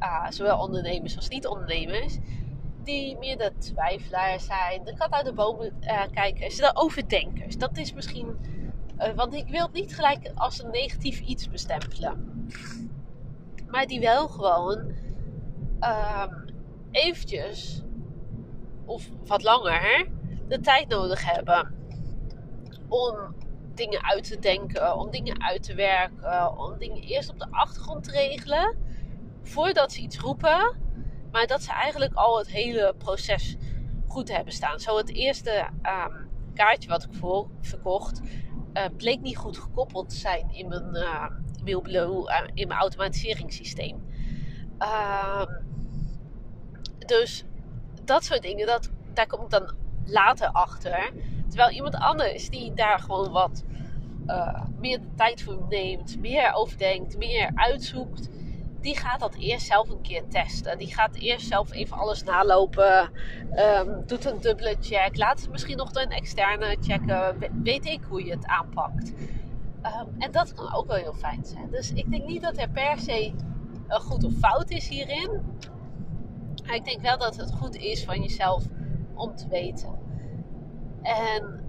uh, 0.00 0.30
zowel 0.30 0.58
ondernemers 0.58 1.16
als 1.16 1.28
niet-ondernemers, 1.28 2.18
die 2.84 3.18
meer 3.18 3.38
de 3.38 3.52
twijfelaars 3.58 4.46
zijn, 4.46 4.84
de 4.84 4.94
kat 4.94 5.10
uit 5.10 5.24
de 5.24 5.32
bomen 5.32 5.72
uh, 5.80 6.02
kijkers, 6.12 6.56
de 6.56 6.70
overdenkers. 6.74 7.58
Dat 7.58 7.76
is 7.76 7.92
misschien, 7.92 8.36
uh, 8.98 9.14
want 9.14 9.34
ik 9.34 9.48
wil 9.48 9.62
het 9.62 9.72
niet 9.72 9.94
gelijk 9.94 10.30
als 10.34 10.62
een 10.62 10.70
negatief 10.70 11.20
iets 11.20 11.48
bestempelen. 11.48 12.46
Maar 13.72 13.86
die 13.86 14.00
wel 14.00 14.28
gewoon 14.28 14.92
uh, 15.80 16.26
eventjes, 16.90 17.82
of 18.84 19.08
wat 19.26 19.42
langer, 19.42 20.08
de 20.48 20.60
tijd 20.60 20.88
nodig 20.88 21.32
hebben 21.34 21.74
om 22.88 23.34
dingen 23.74 24.04
uit 24.04 24.24
te 24.24 24.38
denken, 24.38 24.96
om 24.96 25.10
dingen 25.10 25.42
uit 25.42 25.62
te 25.62 25.74
werken, 25.74 26.58
om 26.58 26.78
dingen 26.78 27.02
eerst 27.02 27.30
op 27.30 27.38
de 27.38 27.46
achtergrond 27.50 28.04
te 28.04 28.10
regelen 28.10 28.76
voordat 29.42 29.92
ze 29.92 30.00
iets 30.00 30.18
roepen, 30.18 30.76
maar 31.30 31.46
dat 31.46 31.62
ze 31.62 31.72
eigenlijk 31.72 32.14
al 32.14 32.38
het 32.38 32.48
hele 32.48 32.94
proces 32.98 33.56
goed 34.06 34.32
hebben 34.32 34.52
staan. 34.52 34.80
Zo 34.80 34.96
het 34.96 35.14
eerste 35.14 35.68
um, 35.82 36.28
kaartje 36.54 36.88
wat 36.88 37.02
ik 37.02 37.12
voor, 37.12 37.48
verkocht 37.60 38.20
uh, 38.74 38.84
bleek 38.96 39.20
niet 39.20 39.36
goed 39.36 39.58
gekoppeld 39.58 40.08
te 40.08 40.16
zijn 40.16 40.50
in 40.50 40.68
mijn, 40.68 40.88
uh, 40.92 41.26
in 42.54 42.68
mijn 42.68 42.80
automatiseringssysteem. 42.80 44.06
Uh, 44.78 45.46
dus 47.06 47.44
dat 48.04 48.24
soort 48.24 48.42
dingen, 48.42 48.66
dat, 48.66 48.90
daar 49.14 49.26
kom 49.26 49.42
ik 49.42 49.50
dan 49.50 49.74
later 50.04 50.48
achter. 50.48 51.12
Terwijl 51.48 51.70
iemand 51.70 51.94
anders 51.94 52.50
die 52.50 52.74
daar 52.74 52.98
gewoon 52.98 53.30
wat 53.30 53.64
uh, 54.26 54.62
meer 54.78 55.00
de 55.00 55.14
tijd 55.16 55.42
voor 55.42 55.66
neemt, 55.68 56.18
meer 56.20 56.52
overdenkt, 56.52 57.16
meer 57.18 57.50
uitzoekt, 57.54 58.28
die 58.80 58.96
gaat 58.96 59.20
dat 59.20 59.34
eerst 59.34 59.66
zelf 59.66 59.88
een 59.88 60.02
keer 60.02 60.28
testen. 60.28 60.78
Die 60.78 60.94
gaat 60.94 61.14
eerst 61.14 61.46
zelf 61.46 61.72
even 61.72 61.96
alles 61.96 62.22
nalopen, 62.22 63.10
um, 63.56 64.06
doet 64.06 64.24
een 64.24 64.40
dubbele 64.40 64.76
check, 64.80 65.16
laat 65.16 65.40
het 65.40 65.50
misschien 65.50 65.76
nog 65.76 65.90
door 65.90 66.02
een 66.02 66.10
externe 66.10 66.76
checken. 66.80 67.36
Weet 67.62 67.86
ik 67.86 68.00
hoe 68.08 68.24
je 68.24 68.30
het 68.30 68.46
aanpakt. 68.46 69.12
Um, 69.86 70.14
en 70.18 70.30
dat 70.30 70.54
kan 70.54 70.74
ook 70.74 70.86
wel 70.86 70.96
heel 70.96 71.14
fijn 71.14 71.44
zijn. 71.44 71.70
Dus 71.70 71.92
ik 71.92 72.10
denk 72.10 72.26
niet 72.26 72.42
dat 72.42 72.58
er 72.58 72.68
per 72.68 72.98
se 72.98 73.32
een 73.88 74.00
goed 74.00 74.24
of 74.24 74.32
fout 74.32 74.70
is 74.70 74.88
hierin. 74.88 75.40
Maar 76.66 76.74
ik 76.74 76.84
denk 76.84 77.00
wel 77.00 77.18
dat 77.18 77.36
het 77.36 77.52
goed 77.52 77.76
is 77.76 78.04
van 78.04 78.22
jezelf 78.22 78.64
om 79.14 79.36
te 79.36 79.48
weten. 79.48 79.98
En 81.02 81.64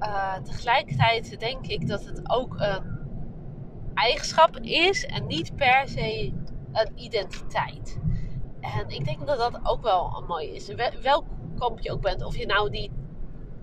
uh, 0.00 0.34
tegelijkertijd 0.34 1.40
denk 1.40 1.66
ik 1.66 1.88
dat 1.88 2.04
het 2.04 2.30
ook 2.30 2.54
een 2.58 2.94
eigenschap 3.94 4.56
is 4.60 5.06
en 5.06 5.26
niet 5.26 5.56
per 5.56 5.88
se 5.88 6.32
een 6.72 6.92
identiteit. 6.94 7.98
En 8.60 8.88
ik 8.88 9.04
denk 9.04 9.26
dat 9.26 9.38
dat 9.38 9.60
ook 9.62 9.82
wel 9.82 10.16
een 10.18 10.26
mooie 10.26 10.54
is. 10.54 10.74
Welk 11.02 11.24
kamp 11.58 11.80
je 11.80 11.92
ook 11.92 12.00
bent, 12.00 12.24
of 12.24 12.36
je 12.36 12.46
nou 12.46 12.70
die, 12.70 12.90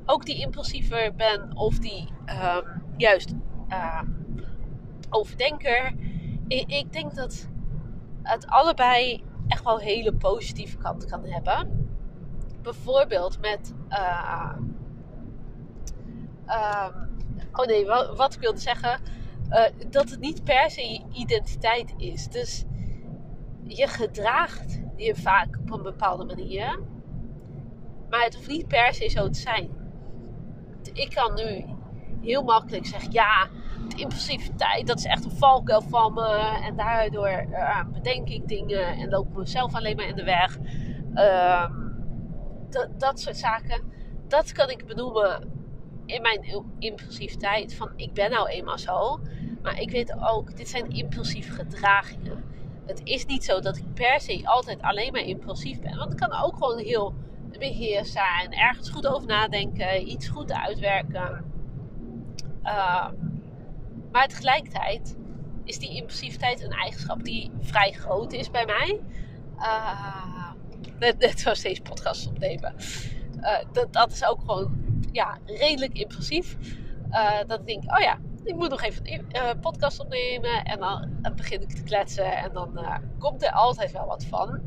ook 0.06 0.26
die 0.26 0.40
impulsiever 0.42 1.16
bent 1.16 1.56
of 1.56 1.80
die 1.80 2.10
um, 2.26 2.84
juist 2.98 3.34
uh, 3.72 4.02
overdenker. 5.10 5.94
Ik, 6.48 6.72
ik 6.72 6.94
denk 6.94 7.16
dat 7.16 7.50
het 8.24 8.48
allebei 8.48 9.24
echt 9.48 9.64
wel 9.64 9.80
hele 9.80 10.14
positieve 10.14 10.78
kanten 10.78 11.10
kan 11.10 11.26
hebben. 11.26 11.90
Bijvoorbeeld 12.62 13.40
met. 13.42 13.74
Uh, 13.90 14.56
um, 16.48 17.10
oh 17.52 17.66
nee, 17.66 17.86
wat, 17.86 18.18
wat, 18.18 18.34
ik 18.34 18.40
wilde 18.40 18.60
zeggen. 18.60 19.00
Uh, 19.50 19.66
dat 19.90 20.10
het 20.10 20.20
niet 20.20 20.44
per 20.44 20.72
se 20.72 21.04
identiteit 21.12 21.94
is. 21.98 22.28
Dus 22.28 22.66
je 23.64 23.88
gedraagt 23.88 24.82
je 24.96 25.16
vaak 25.16 25.58
op 25.62 25.72
een 25.72 25.84
bepaalde 25.84 26.26
manier. 26.26 26.80
Maar 28.10 28.24
het 28.24 28.36
hoeft 28.36 28.48
niet 28.48 28.68
per 28.68 28.94
se 28.94 29.10
zo 29.10 29.30
te 29.30 29.40
zijn. 29.40 29.70
Ik 30.94 31.10
kan 31.10 31.34
nu 31.34 31.66
heel 32.22 32.44
makkelijk 32.44 32.86
zeggen: 32.86 33.12
ja, 33.12 33.50
impulsiviteit, 33.96 34.88
dat 34.88 34.98
is 34.98 35.06
echt 35.06 35.26
een 35.26 35.32
valkuil 35.32 35.82
van 35.82 36.14
me. 36.14 36.60
En 36.64 36.76
daardoor 36.76 37.46
uh, 37.50 37.84
bedenk 37.94 38.30
ik 38.30 38.48
dingen 38.48 38.88
en 38.88 39.10
loop 39.10 39.36
mezelf 39.36 39.76
alleen 39.76 39.96
maar 39.96 40.08
in 40.08 40.16
de 40.16 40.24
weg. 40.24 40.58
Ehm, 41.14 41.72
dat 42.98 43.20
soort 43.20 43.38
zaken, 43.38 43.82
dat 44.28 44.52
kan 44.52 44.70
ik 44.70 44.86
benoemen 44.86 45.52
in 46.06 46.22
mijn 46.22 46.66
impulsiviteit. 46.80 47.76
Van 47.76 47.92
ik 47.96 48.14
ben 48.14 48.32
nou 48.32 48.50
eenmaal 48.50 48.78
zo. 48.78 49.20
Maar 49.62 49.80
ik 49.80 49.92
weet 49.92 50.16
ook, 50.20 50.58
dit 50.58 50.70
zijn 50.70 50.90
impulsieve 50.90 51.52
gedragingen. 51.52 52.44
Het 52.86 53.02
is 53.04 53.26
niet 53.26 53.44
zo 53.44 53.60
dat 53.60 53.78
ik 53.78 53.94
per 53.94 54.20
se 54.20 54.42
altijd 54.44 54.82
alleen 54.82 55.12
maar 55.12 55.22
impulsief 55.22 55.80
ben. 55.80 55.98
Want 55.98 56.12
ik 56.12 56.18
kan 56.18 56.34
ook 56.44 56.54
gewoon 56.54 56.78
heel 56.78 57.14
beheerst 57.60 58.12
zijn. 58.12 58.54
Ergens 58.54 58.90
goed 58.90 59.08
over 59.08 59.28
nadenken. 59.28 60.10
Iets 60.10 60.28
goed 60.28 60.54
uitwerken. 60.54 61.44
Uh, 62.64 63.08
maar 64.12 64.28
tegelijkertijd 64.28 65.18
is 65.64 65.80
die 65.80 65.96
impulsiviteit 65.96 66.62
een 66.62 66.72
eigenschap 66.72 67.24
die 67.24 67.52
vrij 67.62 67.92
groot 67.92 68.34
is 68.34 68.52
bij 68.52 68.66
mij. 68.66 69.00
Uh, 69.58 70.52
net, 71.00 71.20
net 71.26 71.40
zoals 71.40 71.62
deze 71.62 71.82
podcast 71.82 72.28
opnemen. 72.28 72.76
Uh, 73.40 73.58
dat, 73.72 73.94
dat 73.94 74.12
is 74.12 74.26
ook 74.26 74.40
gewoon 74.40 75.00
ja, 75.12 75.38
redelijk 75.46 75.94
impulsief. 75.94 76.58
Uh, 77.10 77.40
dat 77.48 77.60
ik 77.60 77.68
denk, 77.68 77.84
oh 77.84 78.00
ja, 78.00 78.18
ik 78.44 78.56
moet 78.56 78.70
nog 78.70 78.82
even 78.82 79.12
een 79.30 79.60
podcast 79.60 80.00
opnemen. 80.00 80.64
En 80.64 80.80
dan, 80.80 81.36
begin 81.36 81.62
ik 81.62 81.70
te 81.70 81.84
kletsen. 81.84 82.38
En 82.38 82.54
dan 82.54 82.80
komt 83.20 83.44
er 83.44 83.52
altijd 83.52 83.92
wel 83.92 84.06
wat 84.06 84.26
van. 84.26 84.62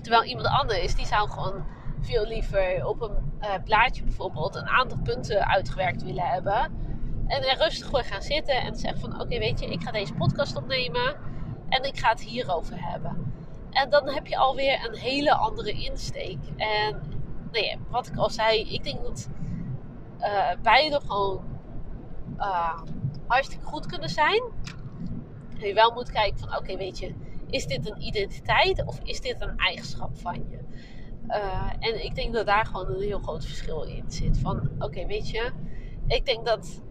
Terwijl 0.00 0.24
iemand 0.24 0.46
anders 0.46 0.78
is, 0.78 0.94
die 0.94 1.06
zou 1.06 1.30
gewoon 1.30 1.64
veel 2.00 2.26
liever 2.26 2.86
op 2.86 3.00
een 3.00 3.62
plaatje 3.64 4.02
bijvoorbeeld 4.02 4.54
een 4.54 4.68
aantal 4.68 4.98
punten 4.98 5.46
uitgewerkt 5.46 6.02
willen 6.02 6.26
hebben. 6.26 6.83
En 7.26 7.58
rustig 7.58 7.88
voor 7.88 8.02
gaan 8.02 8.22
zitten 8.22 8.54
en 8.54 8.76
zeggen 8.76 9.00
van 9.00 9.20
oké 9.20 9.38
weet 9.38 9.60
je, 9.60 9.66
ik 9.66 9.82
ga 9.82 9.90
deze 9.90 10.14
podcast 10.14 10.56
opnemen. 10.56 11.16
En 11.68 11.84
ik 11.84 11.98
ga 11.98 12.08
het 12.08 12.20
hierover 12.20 12.90
hebben. 12.90 13.32
En 13.70 13.90
dan 13.90 14.08
heb 14.08 14.26
je 14.26 14.36
alweer 14.36 14.88
een 14.88 14.96
hele 14.96 15.34
andere 15.34 15.72
insteek. 15.72 16.38
En 16.56 17.02
nee, 17.52 17.78
wat 17.90 18.06
ik 18.06 18.16
al 18.16 18.30
zei, 18.30 18.60
ik 18.60 18.84
denk 18.84 19.02
dat 19.02 19.28
uh, 20.20 20.50
beide 20.62 21.00
gewoon 21.00 21.44
uh, 22.36 22.80
hartstikke 23.26 23.64
goed 23.64 23.86
kunnen 23.86 24.08
zijn. 24.08 24.42
En 25.58 25.66
je 25.66 25.74
wel 25.74 25.92
moet 25.92 26.10
kijken 26.10 26.38
van 26.38 26.56
oké, 26.56 26.76
weet 26.76 26.98
je, 26.98 27.14
is 27.46 27.66
dit 27.66 27.90
een 27.90 28.02
identiteit 28.02 28.84
of 28.86 29.00
is 29.02 29.20
dit 29.20 29.40
een 29.40 29.56
eigenschap 29.56 30.18
van 30.18 30.34
je? 30.48 30.58
Uh, 31.28 31.70
en 31.78 32.04
ik 32.04 32.14
denk 32.14 32.32
dat 32.32 32.46
daar 32.46 32.66
gewoon 32.66 32.86
een 32.86 33.00
heel 33.00 33.18
groot 33.18 33.44
verschil 33.44 33.82
in 33.82 34.04
zit. 34.06 34.38
Van 34.38 34.70
oké, 34.78 35.06
weet 35.06 35.28
je, 35.28 35.52
ik 36.06 36.26
denk 36.26 36.46
dat 36.46 36.82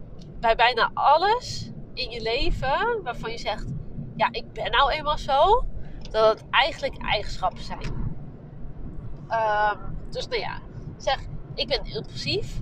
bij 0.44 0.54
bijna 0.54 0.90
alles 0.94 1.70
in 1.94 2.10
je 2.10 2.20
leven 2.22 3.02
waarvan 3.02 3.30
je 3.30 3.38
zegt, 3.38 3.72
ja, 4.16 4.28
ik 4.30 4.52
ben 4.52 4.70
nou 4.70 4.92
eenmaal 4.92 5.18
zo, 5.18 5.64
dat 6.10 6.38
het 6.38 6.50
eigenlijk 6.50 7.02
eigenschappen 7.02 7.62
zijn. 7.62 7.82
Um, 9.28 9.96
dus 10.10 10.28
nou 10.28 10.40
ja, 10.40 10.60
zeg, 10.96 11.20
ik 11.54 11.68
ben 11.68 11.84
impulsief. 11.84 12.60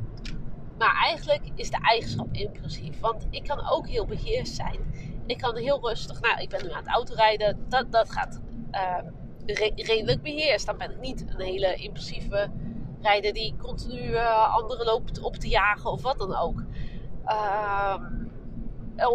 Maar 0.79 0.95
eigenlijk 1.05 1.43
is 1.55 1.71
de 1.71 1.79
eigenschap 1.83 2.27
impulsief. 2.33 3.01
Want 3.01 3.27
ik 3.31 3.45
kan 3.45 3.71
ook 3.71 3.89
heel 3.89 4.07
beheerst 4.07 4.55
zijn. 4.55 4.81
Ik 5.27 5.39
kan 5.39 5.57
heel 5.57 5.89
rustig. 5.89 6.21
Nou, 6.21 6.41
ik 6.41 6.49
ben 6.49 6.63
nu 6.63 6.71
aan 6.71 6.85
het 6.85 6.95
autorijden. 6.95 7.65
Dat, 7.69 7.93
dat 7.93 8.11
gaat 8.11 8.41
uh, 8.73 8.99
redelijk 9.77 10.23
beheerst. 10.23 10.67
Dan 10.67 10.79
ben 10.79 10.91
ik 10.91 11.01
niet 11.01 11.25
een 11.29 11.41
hele 11.41 11.75
impulsieve 11.75 12.51
rijder 13.01 13.33
die 13.33 13.57
continu 13.57 14.01
uh, 14.01 14.55
anderen 14.55 14.87
loopt 14.87 15.21
op 15.21 15.37
te 15.37 15.49
jagen 15.49 15.91
of 15.91 16.03
wat 16.03 16.19
dan 16.19 16.37
ook. 16.37 16.65
Uh, 17.27 17.97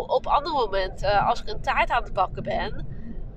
op 0.08 0.28
andere 0.28 0.56
momenten, 0.56 1.26
als 1.26 1.42
ik 1.42 1.50
een 1.50 1.62
taart 1.62 1.90
aan 1.90 2.04
het 2.04 2.14
bakken 2.14 2.44
ben, 2.44 2.86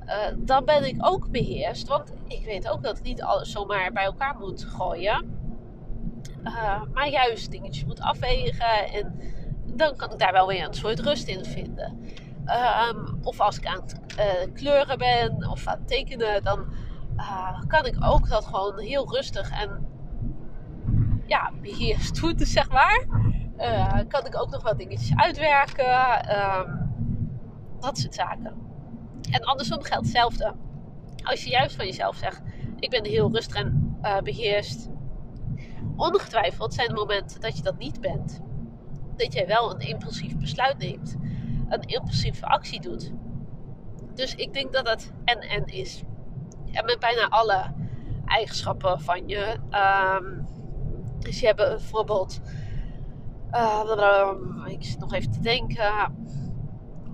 uh, 0.07 0.15
dan 0.37 0.65
ben 0.65 0.85
ik 0.85 0.97
ook 0.99 1.31
beheerst. 1.31 1.89
Want 1.89 2.13
ik 2.27 2.45
weet 2.45 2.69
ook 2.69 2.83
dat 2.83 2.99
ik 2.99 3.05
niet 3.05 3.23
alles 3.23 3.51
zomaar 3.51 3.93
bij 3.93 4.05
elkaar 4.05 4.37
moet 4.39 4.65
gooien. 4.65 5.39
Uh, 6.45 6.83
maar 6.93 7.09
juist 7.09 7.51
dingetjes 7.51 7.85
moet 7.85 8.01
afwegen. 8.01 8.93
En 8.93 9.21
dan 9.67 9.97
kan 9.97 10.13
ik 10.13 10.19
daar 10.19 10.33
wel 10.33 10.47
weer 10.47 10.67
een 10.67 10.75
soort 10.75 11.01
rust 11.01 11.29
in 11.29 11.45
vinden. 11.45 11.99
Um, 12.91 13.19
of 13.23 13.41
als 13.41 13.59
ik 13.59 13.67
aan 13.67 13.81
het 13.81 14.53
kleuren 14.53 14.99
ben 14.99 15.49
of 15.51 15.67
aan 15.67 15.79
het 15.79 15.89
tekenen, 15.89 16.43
dan 16.43 16.67
kan 17.67 17.87
ik 17.87 17.97
ook 18.01 18.29
dat 18.29 18.45
gewoon 18.45 18.79
heel 18.79 19.15
rustig 19.15 19.51
en 19.51 19.87
ja, 21.27 21.51
beheerst 21.61 22.15
doen, 22.21 22.35
zeg 22.39 22.71
maar. 22.71 23.07
Kan 24.09 24.27
ik 24.27 24.41
ook 24.41 24.51
nog 24.51 24.63
wat 24.63 24.79
dingetjes 24.79 25.17
uitwerken. 25.17 26.39
Um, 26.39 26.93
dat 27.81 27.99
soort 27.99 28.15
zaken. 28.15 28.55
En 29.31 29.45
andersom 29.45 29.83
geldt 29.83 30.05
hetzelfde. 30.05 30.55
Als 31.23 31.45
je 31.45 31.51
juist 31.51 31.77
van 31.77 31.87
jezelf 31.87 32.17
zegt: 32.17 32.43
Ik 32.79 32.91
ben 32.91 33.05
heel 33.05 33.33
rustig 33.33 33.55
en 33.55 33.99
beheerst 34.25 34.89
ongetwijfeld 35.97 36.75
zijn 36.75 36.89
er 36.89 36.95
momenten 36.95 37.41
dat 37.41 37.57
je 37.57 37.63
dat 37.63 37.79
niet 37.79 38.01
bent. 38.01 38.41
Dat 39.17 39.33
jij 39.33 39.47
wel 39.47 39.75
een 39.75 39.81
impulsief 39.81 40.37
besluit 40.37 40.79
neemt. 40.79 41.17
Een 41.69 41.83
impulsieve 41.83 42.47
actie 42.47 42.81
doet. 42.81 43.13
Dus 44.15 44.35
ik 44.35 44.53
denk 44.53 44.73
dat 44.73 44.89
het 44.89 45.13
en-en 45.25 45.67
is. 45.67 46.03
En 46.73 46.85
met 46.85 46.99
bijna 46.99 47.29
alle 47.29 47.73
eigenschappen 48.25 49.01
van 49.01 49.29
je. 49.29 49.57
Um, 50.21 50.47
dus 51.19 51.41
je 51.41 51.47
hebt 51.47 51.59
bijvoorbeeld. 51.59 52.41
Uh, 53.53 54.67
ik 54.67 54.85
zit 54.85 54.99
nog 54.99 55.13
even 55.13 55.31
te 55.31 55.41
denken. 55.41 56.15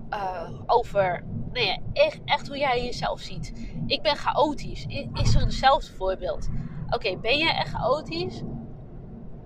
Uh, 0.09 0.49
over 0.65 1.23
nee, 1.51 1.81
echt, 1.93 2.19
echt 2.25 2.47
hoe 2.47 2.57
jij 2.57 2.83
jezelf 2.83 3.19
ziet. 3.19 3.71
Ik 3.85 4.01
ben 4.01 4.15
chaotisch. 4.15 4.85
Is 5.13 5.35
er 5.35 5.41
eenzelfde 5.41 5.93
voorbeeld? 5.93 6.49
Oké, 6.89 7.17
ben 7.17 7.37
je 7.37 7.53
echt 7.53 7.69
chaotisch? 7.69 8.41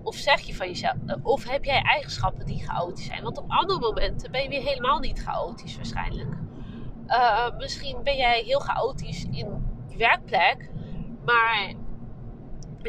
Of 0.02 0.14
zeg 0.14 0.40
je 0.40 0.54
van 0.54 0.66
jezelf, 0.66 0.96
eh, 1.06 1.16
of 1.22 1.44
heb 1.48 1.64
jij 1.64 1.82
eigenschappen 1.82 2.46
die 2.46 2.64
chaotisch 2.64 3.04
zijn? 3.04 3.22
Want 3.22 3.38
op 3.38 3.44
andere 3.48 3.80
momenten 3.80 4.30
ben 4.30 4.42
je 4.42 4.48
weer 4.48 4.62
helemaal 4.62 4.98
niet 4.98 5.22
chaotisch 5.22 5.76
waarschijnlijk. 5.76 6.34
Uh, 7.06 7.56
misschien 7.56 8.02
ben 8.02 8.16
jij 8.16 8.42
heel 8.42 8.60
chaotisch 8.60 9.24
in 9.24 9.62
je 9.86 9.96
werkplek, 9.96 10.70
maar 11.24 11.72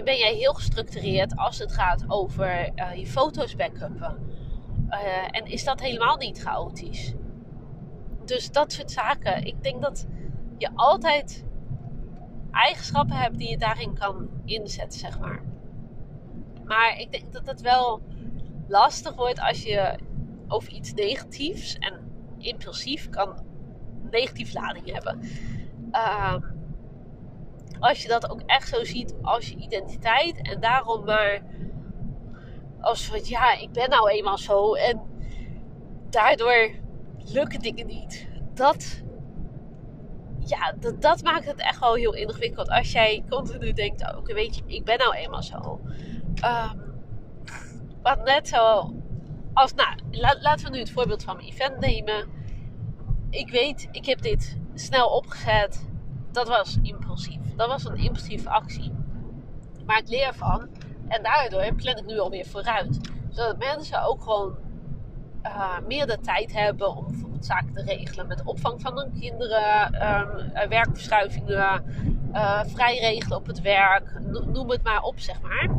ben 0.02 0.18
jij 0.18 0.34
heel 0.34 0.54
gestructureerd 0.54 1.36
als 1.36 1.60
het 1.60 1.74
gaat 1.74 2.06
over 2.08 2.72
uh, 2.76 2.96
je 2.96 3.08
foto's 3.08 3.56
backuppen. 3.56 4.18
Uh, 4.90 5.28
en 5.32 5.46
is 5.46 5.64
dat 5.64 5.80
helemaal 5.80 6.18
niet 6.18 6.42
chaotisch? 6.42 7.14
Dus 8.26 8.52
dat 8.52 8.72
soort 8.72 8.92
zaken. 8.92 9.46
Ik 9.46 9.64
denk 9.64 9.82
dat 9.82 10.08
je 10.58 10.70
altijd 10.76 11.46
eigenschappen 12.52 13.16
hebt 13.16 13.38
die 13.38 13.50
je 13.50 13.58
daarin 13.58 13.94
kan 13.94 14.30
inzetten, 14.46 15.00
zeg 15.00 15.20
maar. 15.20 15.42
Maar 16.66 17.00
ik 17.00 17.12
denk 17.12 17.34
dat 17.34 17.46
het 17.46 17.62
wel 17.62 18.02
lastig 18.68 19.16
wordt 19.16 19.40
als 19.40 19.64
je 19.64 20.00
over 20.48 20.72
iets 20.72 20.94
negatiefs 20.94 21.78
en 21.78 21.94
impulsief 22.38 23.10
kan 23.10 23.46
negatief 24.12 24.54
lading 24.54 24.92
hebben. 24.92 25.20
Uh, 25.92 26.36
als 27.84 28.02
je 28.02 28.08
dat 28.08 28.30
ook 28.30 28.42
echt 28.46 28.68
zo 28.68 28.84
ziet 28.84 29.16
als 29.22 29.50
je 29.50 29.56
identiteit 29.56 30.48
en 30.48 30.60
daarom 30.60 31.06
maar 31.06 31.42
als 32.82 33.06
van 33.06 33.20
ja, 33.24 33.58
ik 33.58 33.72
ben 33.72 33.90
nou 33.90 34.10
eenmaal 34.10 34.38
zo 34.38 34.74
en 34.74 35.02
daardoor 36.10 36.70
lukken 37.18 37.60
dingen 37.60 37.88
niet. 37.88 38.28
Dat, 38.54 39.04
ja, 40.40 40.74
dat, 40.80 41.02
dat 41.02 41.24
maakt 41.24 41.46
het 41.46 41.60
echt 41.60 41.80
wel 41.80 41.94
heel 41.94 42.14
ingewikkeld. 42.14 42.70
Als 42.70 42.92
jij 42.92 43.24
continu 43.30 43.74
denkt, 43.74 44.02
oh, 44.02 44.18
oké, 44.18 44.34
weet 44.34 44.56
je, 44.56 44.62
ik 44.66 44.84
ben 44.84 44.98
nou 44.98 45.16
eenmaal 45.16 45.44
zo. 45.44 45.82
Um, 46.46 47.02
wat 48.02 48.24
net 48.24 48.48
zo 48.48 48.94
als, 49.54 49.74
nou, 49.74 49.98
laten 50.42 50.66
we 50.66 50.72
nu 50.72 50.80
het 50.80 50.92
voorbeeld 50.92 51.24
van 51.24 51.36
mijn 51.36 51.48
event 51.48 51.80
nemen. 51.80 52.28
Ik 53.30 53.50
weet, 53.50 53.88
ik 53.92 54.06
heb 54.06 54.22
dit 54.22 54.58
snel 54.74 55.08
opgezet. 55.08 55.92
Dat 56.34 56.48
was 56.48 56.78
impulsief. 56.82 57.56
Dat 57.56 57.68
was 57.68 57.86
een 57.86 57.96
impulsieve 57.96 58.50
actie. 58.50 58.92
Maar 59.86 59.98
ik 59.98 60.08
leer 60.08 60.34
van. 60.34 60.68
En 61.08 61.24
daardoor 61.24 61.74
plan 61.76 61.98
ik 61.98 62.06
nu 62.06 62.20
alweer 62.20 62.46
vooruit. 62.46 63.00
Zodat 63.30 63.58
mensen 63.58 64.04
ook 64.04 64.22
gewoon 64.22 64.56
uh, 65.44 65.80
meer 65.88 66.08
de 66.08 66.20
tijd 66.20 66.54
hebben 66.54 66.96
om 66.96 67.06
bijvoorbeeld 67.08 67.46
zaken 67.46 67.74
te 67.74 67.82
regelen 67.84 68.28
met 68.28 68.44
opvang 68.44 68.82
van 68.82 68.98
hun 68.98 69.20
kinderen, 69.20 69.86
um, 70.08 70.70
werkverschuivingen, 70.70 71.84
uh, 72.34 72.64
vrij 72.66 72.98
regelen 72.98 73.38
op 73.38 73.46
het 73.46 73.62
werk, 73.62 74.20
noem 74.54 74.70
het 74.70 74.84
maar 74.84 75.02
op, 75.02 75.20
zeg 75.20 75.42
maar. 75.42 75.70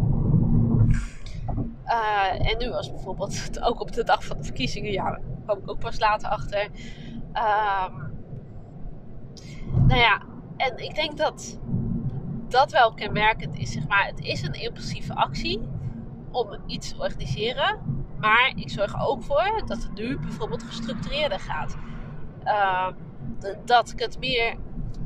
En 2.38 2.58
nu 2.58 2.70
was 2.70 2.90
bijvoorbeeld 2.90 3.62
ook 3.62 3.80
op 3.80 3.92
de 3.92 4.04
dag 4.04 4.24
van 4.24 4.36
de 4.36 4.44
verkiezingen, 4.44 4.92
ja, 4.92 5.04
daar 5.10 5.20
kwam 5.44 5.58
ik 5.58 5.70
ook 5.70 5.78
pas 5.78 5.98
later 5.98 6.28
achter. 6.28 6.68
Um, 7.32 8.12
nou 9.86 10.00
ja, 10.00 10.22
en 10.56 10.78
ik 10.78 10.94
denk 10.94 11.16
dat 11.16 11.58
dat 12.48 12.72
wel 12.72 12.94
kenmerkend 12.94 13.58
is, 13.58 13.72
zeg 13.72 13.88
maar. 13.88 14.06
Het 14.06 14.20
is 14.20 14.42
een 14.42 14.52
impulsieve 14.52 15.14
actie 15.14 15.60
om 16.30 16.58
iets 16.66 16.88
te 16.88 16.98
organiseren. 16.98 17.78
Maar 18.18 18.52
ik 18.54 18.70
zorg 18.70 18.92
er 18.92 19.06
ook 19.06 19.22
voor 19.22 19.62
dat 19.66 19.82
het 19.82 19.94
nu 19.94 20.18
bijvoorbeeld 20.18 20.62
gestructureerder 20.62 21.40
gaat. 21.40 21.76
Uh, 22.44 22.88
dat 23.64 23.90
ik 23.90 23.98
het 23.98 24.18
meer 24.18 24.56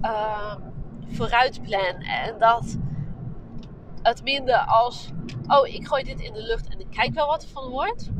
uh, 0.03 0.55
vooruit 1.07 1.63
plan. 1.63 2.03
En 2.03 2.39
dat 2.39 2.79
het 4.03 4.23
minder 4.23 4.57
als, 4.57 5.11
oh, 5.47 5.67
ik 5.67 5.87
gooi 5.87 6.03
dit 6.03 6.21
in 6.21 6.33
de 6.33 6.43
lucht 6.43 6.69
en 6.69 6.81
ik 6.81 6.91
kijk 6.91 7.15
wel 7.15 7.27
wat 7.27 7.43
er 7.43 7.49
van 7.49 7.69
wordt. 7.69 8.11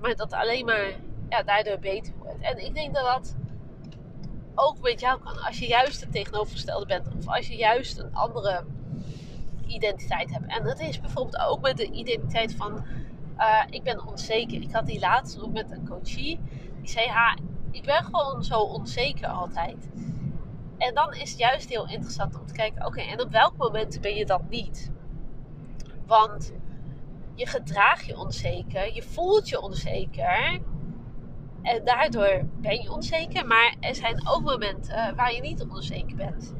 Maar 0.00 0.14
dat 0.14 0.32
alleen 0.32 0.64
maar 0.64 0.90
ja, 1.28 1.42
daardoor 1.42 1.78
beter 1.78 2.14
wordt. 2.18 2.40
En 2.40 2.64
ik 2.64 2.74
denk 2.74 2.94
dat 2.94 3.04
dat 3.04 3.36
ook 4.58 4.80
met 4.80 5.00
jou 5.00 5.20
kan. 5.20 5.42
Als 5.42 5.58
je 5.58 5.66
juist 5.66 6.00
het 6.00 6.12
tegenovergestelde 6.12 6.86
bent. 6.86 7.08
Of 7.18 7.28
als 7.28 7.46
je 7.46 7.56
juist 7.56 7.98
een 7.98 8.14
andere 8.14 8.64
identiteit 9.66 10.30
hebt. 10.30 10.46
En 10.46 10.64
dat 10.64 10.80
is 10.80 11.00
bijvoorbeeld 11.00 11.38
ook 11.38 11.60
met 11.60 11.76
de 11.76 11.90
identiteit 11.90 12.54
van... 12.54 12.84
Uh, 13.38 13.62
ik 13.70 13.82
ben 13.82 14.06
onzeker. 14.06 14.62
Ik 14.62 14.72
had 14.72 14.86
die 14.86 15.00
laatst 15.00 15.36
nog 15.36 15.52
met 15.52 15.70
een 15.70 15.88
coachie. 15.88 16.40
Die 16.80 16.88
zei, 16.90 17.06
ha, 17.06 17.36
ik 17.70 17.82
ben 17.82 18.04
gewoon 18.04 18.44
zo 18.44 18.60
onzeker 18.60 19.28
altijd. 19.28 19.88
En 20.78 20.94
dan 20.94 21.14
is 21.14 21.30
het 21.30 21.38
juist 21.38 21.68
heel 21.68 21.88
interessant 21.88 22.38
om 22.38 22.46
te 22.46 22.52
kijken, 22.52 22.86
oké, 22.86 23.00
en 23.00 23.20
op 23.20 23.30
welke 23.30 23.56
momenten 23.56 24.00
ben 24.00 24.14
je 24.14 24.26
dat 24.26 24.48
niet? 24.48 24.90
Want 26.06 26.52
je 27.34 27.46
gedraagt 27.46 28.06
je 28.06 28.18
onzeker, 28.18 28.94
je 28.94 29.02
voelt 29.02 29.48
je 29.48 29.60
onzeker. 29.60 30.60
En 31.66 31.84
daardoor 31.84 32.44
ben 32.60 32.82
je 32.82 32.92
onzeker. 32.92 33.46
Maar 33.46 33.74
er 33.80 33.94
zijn 33.94 34.28
ook 34.28 34.42
momenten 34.42 35.16
waar 35.16 35.32
je 35.32 35.40
niet 35.40 35.66
onzeker 35.68 36.16
bent. 36.16 36.54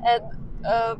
En 0.00 0.38
uh, 0.62 0.92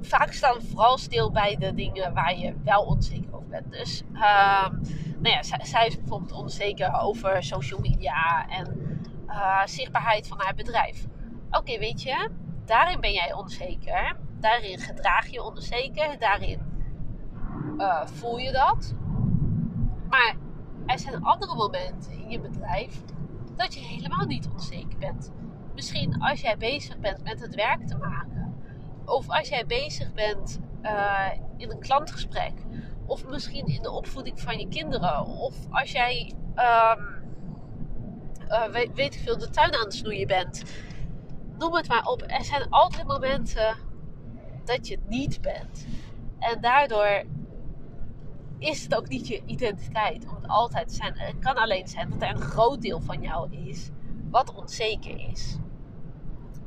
vaak 0.00 0.32
staan 0.32 0.62
vooral 0.62 0.98
stil 0.98 1.30
bij 1.30 1.56
de 1.56 1.74
dingen 1.74 2.14
waar 2.14 2.38
je 2.38 2.54
wel 2.64 2.82
onzeker 2.82 3.34
over 3.34 3.48
bent. 3.48 3.72
Dus 3.72 4.02
uh, 4.12 4.68
nou 5.18 5.34
ja, 5.34 5.42
zij, 5.42 5.86
is 5.86 5.96
bijvoorbeeld 5.96 6.32
onzeker 6.32 7.00
over 7.00 7.42
social 7.42 7.80
media 7.80 8.48
en 8.48 8.96
zichtbaarheid 9.64 10.28
van 10.28 10.40
haar 10.40 10.54
bedrijf. 10.54 11.06
Oké, 11.50 11.78
weet 11.78 12.02
je, 12.02 12.30
daarin 12.64 13.00
ben 13.00 13.12
jij 13.12 13.32
onzeker. 13.32 14.16
Daarin 14.40 14.78
gedraag 14.78 15.26
je 15.26 15.42
onzeker. 15.42 16.18
Daarin 16.18 16.60
voel 18.04 18.38
je 18.38 18.52
dat. 18.52 18.94
Maar 20.08 20.36
er 20.88 20.98
zijn 20.98 21.22
andere 21.22 21.54
momenten 21.54 22.12
in 22.12 22.30
je 22.30 22.40
bedrijf 22.40 23.02
dat 23.56 23.74
je 23.74 23.80
helemaal 23.80 24.26
niet 24.26 24.48
onzeker 24.52 24.98
bent. 24.98 25.32
Misschien 25.74 26.20
als 26.20 26.40
jij 26.40 26.56
bezig 26.56 26.98
bent 26.98 27.22
met 27.22 27.40
het 27.40 27.54
werk 27.54 27.86
te 27.86 27.96
maken. 27.96 28.54
Of 29.04 29.28
als 29.28 29.48
jij 29.48 29.66
bezig 29.66 30.12
bent 30.14 30.58
uh, 30.82 31.30
in 31.56 31.70
een 31.70 31.78
klantgesprek. 31.80 32.52
Of 33.06 33.26
misschien 33.26 33.66
in 33.66 33.82
de 33.82 33.90
opvoeding 33.90 34.40
van 34.40 34.58
je 34.58 34.68
kinderen. 34.68 35.26
Of 35.26 35.56
als 35.70 35.92
jij, 35.92 36.32
um, 36.48 37.06
uh, 38.48 38.64
weet, 38.64 38.94
weet 38.94 39.14
ik 39.14 39.20
veel, 39.20 39.38
de 39.38 39.50
tuin 39.50 39.74
aan 39.74 39.84
het 39.84 39.94
snoeien 39.94 40.26
bent. 40.26 40.62
Noem 41.58 41.74
het 41.74 41.88
maar 41.88 42.06
op. 42.06 42.22
Er 42.26 42.44
zijn 42.44 42.70
altijd 42.70 43.06
momenten 43.06 43.76
dat 44.64 44.88
je 44.88 44.94
het 44.94 45.08
niet 45.08 45.40
bent. 45.40 45.86
En 46.38 46.60
daardoor 46.60 47.24
is 48.58 48.82
het 48.82 48.94
ook 48.94 49.08
niet 49.08 49.28
je 49.28 49.42
identiteit 49.46 50.28
om 50.28 50.34
het 50.34 50.48
altijd 50.48 50.88
te 50.88 50.94
zijn. 50.94 51.12
Het 51.16 51.38
kan 51.38 51.54
alleen 51.54 51.88
zijn 51.88 52.10
dat 52.10 52.22
er 52.22 52.30
een 52.30 52.40
groot 52.40 52.82
deel 52.82 53.00
van 53.00 53.22
jou 53.22 53.52
is 53.68 53.90
wat 54.30 54.54
onzeker 54.54 55.30
is. 55.30 55.58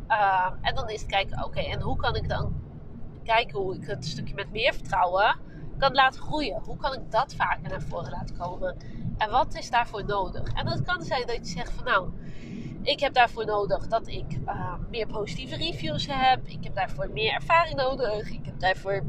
Uh, 0.08 0.52
en 0.62 0.76
dan 0.76 0.90
is 0.90 1.02
het 1.02 1.10
kijken, 1.10 1.44
oké, 1.44 1.60
en 1.60 1.82
hoe 1.82 1.96
kan 1.96 2.16
ik 2.16 2.30
dan 2.30 2.54
kijken 3.24 3.60
hoe 3.60 3.76
ik 3.76 3.88
het 3.88 4.06
stukje 4.06 4.34
met 4.34 4.52
meer 4.52 4.74
vertrouwen 4.74 5.36
kan 5.78 5.94
laten 5.94 6.22
groeien? 6.22 6.62
Hoe 6.64 6.78
kan 6.78 6.94
ik 6.94 7.12
dat 7.12 7.36
vaker 7.36 7.70
naar 7.70 7.82
voren 7.82 8.12
laten 8.12 8.38
komen? 8.38 8.78
En 9.18 9.30
wat 9.30 9.56
is 9.56 9.70
daarvoor 9.70 10.06
nodig? 10.06 10.54
En 10.54 10.66
dat 10.66 10.82
kan 10.82 11.02
zijn 11.02 11.28
dat 11.28 11.36
je 11.36 11.46
zegt 11.46 11.72
van 11.72 11.84
nou, 11.84 12.10
ik 12.82 13.00
heb 13.00 13.14
daarvoor 13.14 13.46
nodig 13.46 13.88
dat 13.88 14.08
ik 14.08 14.38
uh, 14.46 14.74
meer 14.90 15.08
positieve 15.08 15.56
reviews 15.56 16.08
heb. 16.10 16.48
Ik 16.48 16.64
heb 16.64 16.76
daarvoor 16.76 17.10
meer 17.10 17.34
ervaring 17.34 17.76
nodig. 17.76 18.30
Ik 18.30 18.46
heb 18.46 18.60
daarvoor 18.60 19.04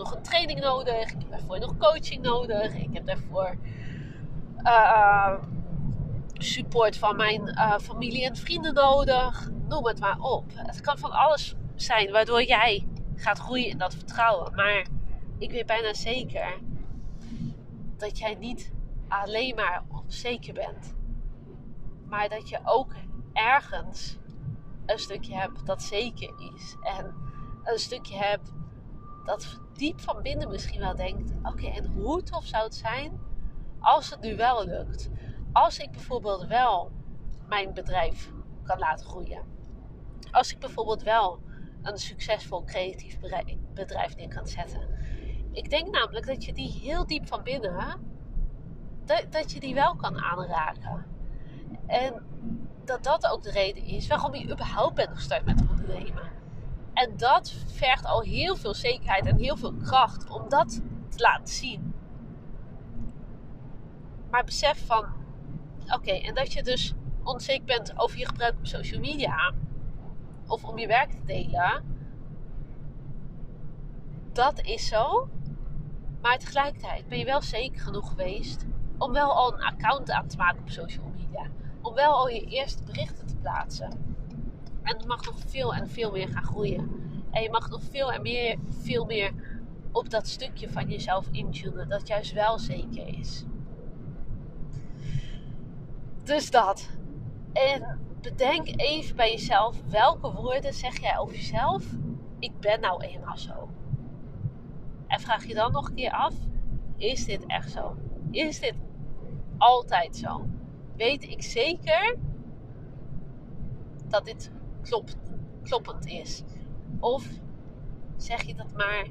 nog 0.00 0.14
een 0.14 0.22
training 0.22 0.60
nodig. 0.60 1.02
Ik 1.02 1.16
heb 1.18 1.30
daarvoor 1.30 1.58
nog 1.58 1.76
coaching 1.76 2.22
nodig. 2.22 2.74
Ik 2.74 2.88
heb 2.92 3.06
daarvoor 3.06 3.56
uh, 4.62 5.34
support 6.32 6.96
van 6.96 7.16
mijn 7.16 7.48
uh, 7.48 7.78
familie 7.78 8.24
en 8.24 8.36
vrienden 8.36 8.74
nodig. 8.74 9.50
Noem 9.68 9.86
het 9.86 10.00
maar 10.00 10.18
op. 10.20 10.44
Het 10.54 10.80
kan 10.80 10.98
van 10.98 11.10
alles 11.10 11.54
zijn 11.74 12.10
waardoor 12.12 12.42
jij 12.42 12.86
gaat 13.14 13.38
groeien 13.38 13.68
in 13.68 13.78
dat 13.78 13.94
vertrouwen. 13.94 14.54
Maar 14.54 14.86
ik 15.38 15.50
weet 15.50 15.66
bijna 15.66 15.94
zeker 15.94 16.58
dat 17.96 18.18
jij 18.18 18.34
niet 18.34 18.72
alleen 19.08 19.54
maar 19.54 19.82
onzeker 19.88 20.54
bent. 20.54 20.94
Maar 22.08 22.28
dat 22.28 22.48
je 22.48 22.60
ook 22.64 22.92
ergens 23.32 24.18
een 24.86 24.98
stukje 24.98 25.34
hebt 25.34 25.66
dat 25.66 25.82
zeker 25.82 26.32
is. 26.54 26.76
En 26.82 27.14
een 27.64 27.78
stukje 27.78 28.16
hebt 28.16 28.52
dat 29.24 29.60
diep 29.80 30.00
van 30.00 30.22
binnen 30.22 30.48
misschien 30.48 30.80
wel 30.80 30.96
denkt: 30.96 31.32
oké, 31.42 31.66
en 31.66 31.86
hoe 31.86 32.22
tof 32.22 32.44
zou 32.44 32.64
het 32.64 32.74
zijn 32.74 33.12
als 33.78 34.10
het 34.10 34.20
nu 34.20 34.36
wel 34.36 34.64
lukt? 34.64 35.10
Als 35.52 35.78
ik 35.78 35.90
bijvoorbeeld 35.90 36.46
wel 36.46 36.92
mijn 37.48 37.74
bedrijf 37.74 38.32
kan 38.62 38.78
laten 38.78 39.06
groeien. 39.06 39.42
Als 40.30 40.52
ik 40.52 40.58
bijvoorbeeld 40.58 41.02
wel 41.02 41.40
een 41.82 41.98
succesvol 41.98 42.64
creatief 42.64 43.18
bedrijf 43.74 44.16
neer 44.16 44.28
kan 44.28 44.46
zetten. 44.46 44.88
Ik 45.52 45.70
denk 45.70 45.94
namelijk 45.94 46.26
dat 46.26 46.44
je 46.44 46.52
die 46.52 46.70
heel 46.70 47.06
diep 47.06 47.26
van 47.26 47.42
binnen, 47.42 48.00
dat, 49.04 49.26
dat 49.30 49.52
je 49.52 49.60
die 49.60 49.74
wel 49.74 49.96
kan 49.96 50.18
aanraken. 50.18 51.06
En 51.86 52.22
dat 52.84 53.02
dat 53.04 53.26
ook 53.26 53.42
de 53.42 53.50
reden 53.50 53.84
is 53.84 54.06
waarom 54.06 54.34
je 54.34 54.52
überhaupt 54.52 54.94
bent 54.94 55.14
gestart 55.14 55.44
met 55.44 55.60
ondernemen. 55.60 56.39
En 57.00 57.16
dat 57.16 57.54
vergt 57.66 58.04
al 58.04 58.20
heel 58.20 58.56
veel 58.56 58.74
zekerheid 58.74 59.26
en 59.26 59.36
heel 59.36 59.56
veel 59.56 59.74
kracht 59.74 60.30
om 60.30 60.48
dat 60.48 60.80
te 61.08 61.18
laten 61.18 61.54
zien. 61.54 61.94
Maar 64.30 64.44
besef 64.44 64.86
van, 64.86 65.06
oké, 65.86 66.10
en 66.10 66.34
dat 66.34 66.52
je 66.52 66.62
dus 66.62 66.94
onzeker 67.24 67.64
bent 67.64 67.98
over 67.98 68.18
je 68.18 68.26
gebruik 68.26 68.56
op 68.56 68.66
social 68.66 69.00
media 69.00 69.54
of 70.46 70.64
om 70.64 70.78
je 70.78 70.86
werk 70.86 71.10
te 71.10 71.24
delen, 71.24 71.84
dat 74.32 74.60
is 74.60 74.86
zo. 74.86 75.28
Maar 76.20 76.38
tegelijkertijd 76.38 77.08
ben 77.08 77.18
je 77.18 77.24
wel 77.24 77.42
zeker 77.42 77.80
genoeg 77.80 78.08
geweest 78.08 78.66
om 78.98 79.12
wel 79.12 79.34
al 79.34 79.52
een 79.52 79.62
account 79.62 80.10
aan 80.10 80.28
te 80.28 80.36
maken 80.36 80.60
op 80.60 80.70
social 80.70 81.12
media. 81.16 81.46
Om 81.82 81.94
wel 81.94 82.12
al 82.12 82.28
je 82.28 82.44
eerste 82.44 82.82
berichten 82.82 83.26
te 83.26 83.36
plaatsen. 83.36 84.09
En 84.82 84.96
het 84.96 85.06
mag 85.06 85.24
nog 85.24 85.38
veel 85.46 85.74
en 85.74 85.88
veel 85.88 86.10
meer 86.10 86.28
gaan 86.28 86.44
groeien. 86.44 86.90
En 87.30 87.42
je 87.42 87.50
mag 87.50 87.70
nog 87.70 87.82
veel 87.82 88.12
en 88.12 88.22
meer, 88.22 88.58
veel 88.68 89.04
meer 89.04 89.32
op 89.92 90.10
dat 90.10 90.28
stukje 90.28 90.70
van 90.70 90.88
jezelf 90.88 91.28
intunen. 91.30 91.88
Dat 91.88 92.06
juist 92.06 92.32
wel 92.32 92.58
zeker 92.58 93.18
is. 93.18 93.44
Dus 96.24 96.50
dat. 96.50 96.90
En 97.52 97.98
bedenk 98.20 98.66
even 98.80 99.16
bij 99.16 99.30
jezelf. 99.30 99.82
Welke 99.90 100.32
woorden 100.32 100.74
zeg 100.74 101.00
jij 101.00 101.18
over 101.18 101.34
jezelf? 101.34 101.84
Ik 102.38 102.60
ben 102.60 102.80
nou 102.80 103.04
eenmaal 103.04 103.38
zo. 103.38 103.68
En 105.06 105.20
vraag 105.20 105.46
je 105.46 105.54
dan 105.54 105.72
nog 105.72 105.88
een 105.88 105.94
keer 105.94 106.12
af. 106.12 106.34
Is 106.96 107.24
dit 107.24 107.46
echt 107.46 107.70
zo? 107.70 107.96
Is 108.30 108.60
dit 108.60 108.74
altijd 109.58 110.16
zo? 110.16 110.46
Weet 110.96 111.22
ik 111.22 111.42
zeker 111.42 112.16
dat 114.08 114.24
dit 114.24 114.50
klopt, 114.82 115.16
kloppend 115.62 116.06
is? 116.06 116.42
Of 117.00 117.28
zeg 118.16 118.42
je 118.42 118.54
dat 118.54 118.72
maar 118.76 119.06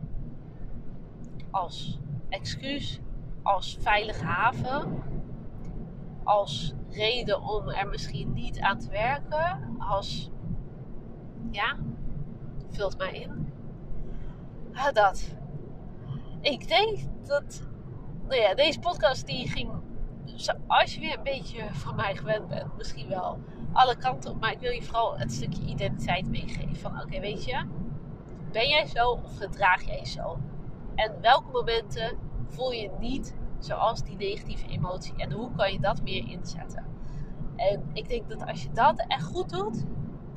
als 1.52 2.00
excuus, 2.30 3.00
als 3.44 3.78
veilige 3.82 4.26
haven, 4.26 5.04
als 6.24 6.74
reden 6.90 7.42
om 7.42 7.70
er 7.70 7.88
misschien 7.88 8.34
niet 8.34 8.60
aan 8.60 8.80
te 8.80 8.90
werken, 8.90 9.76
als 9.80 10.30
ja, 11.52 11.78
vult 12.70 12.98
mij 12.98 13.12
in. 13.12 13.54
Ah, 14.74 14.94
dat. 14.94 15.36
Ik 16.42 16.68
denk 16.68 17.00
dat, 17.28 17.64
nou 18.28 18.42
ja, 18.42 18.54
deze 18.54 18.80
podcast 18.80 19.26
die 19.26 19.50
ging, 19.50 19.72
als 20.68 20.94
je 20.94 21.00
weer 21.00 21.18
een 21.18 21.24
beetje 21.24 21.74
van 21.74 21.96
mij 21.96 22.16
gewend 22.16 22.48
bent, 22.48 22.78
misschien 22.78 23.08
wel 23.08 23.40
alle 23.74 23.96
kanten 23.96 24.32
op. 24.32 24.40
Maar 24.40 24.52
ik 24.52 24.60
wil 24.60 24.72
je 24.72 24.84
vooral 24.84 25.18
het 25.18 25.34
stukje 25.34 25.66
identiteit 25.66 26.30
meegeven. 26.30 26.76
Van 26.76 27.02
oké, 27.02 27.20
weet 27.20 27.46
je, 27.46 27.66
ben 28.52 28.68
jij 28.68 28.86
zo 28.86 29.10
of 29.10 29.38
gedraag 29.38 29.82
jij 29.82 30.06
zo? 30.06 30.40
En 30.96 31.22
welke 31.22 31.52
momenten 31.52 32.18
voel 32.48 32.72
je 32.72 32.90
niet 33.00 33.36
zoals 33.60 34.04
die 34.04 34.16
negatieve 34.16 34.68
emotie? 34.68 35.14
En 35.16 35.32
hoe 35.32 35.52
kan 35.56 35.72
je 35.72 35.80
dat 35.80 36.02
meer 36.02 36.28
inzetten? 36.30 36.86
En 37.56 37.90
ik 37.94 38.10
denk 38.10 38.30
dat 38.30 38.46
als 38.46 38.64
je 38.64 38.70
dat 38.74 39.06
echt 39.08 39.24
goed 39.24 39.50
doet, 39.50 39.86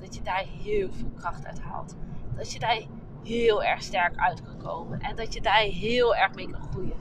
dat 0.01 0.15
je 0.15 0.23
daar 0.23 0.45
heel 0.63 0.93
veel 0.93 1.11
kracht 1.17 1.47
uit 1.47 1.61
haalt. 1.61 1.97
Dat 2.37 2.53
je 2.53 2.59
daar 2.59 2.81
heel 3.23 3.63
erg 3.63 3.83
sterk 3.83 4.17
uit 4.17 4.43
kan 4.43 4.57
komen. 4.57 5.01
En 5.01 5.17
dat 5.17 5.35
je 5.35 5.41
daar 5.41 5.61
heel 5.61 6.17
erg 6.17 6.35
mee 6.35 6.51
kan 6.51 6.63
groeien. 6.71 6.97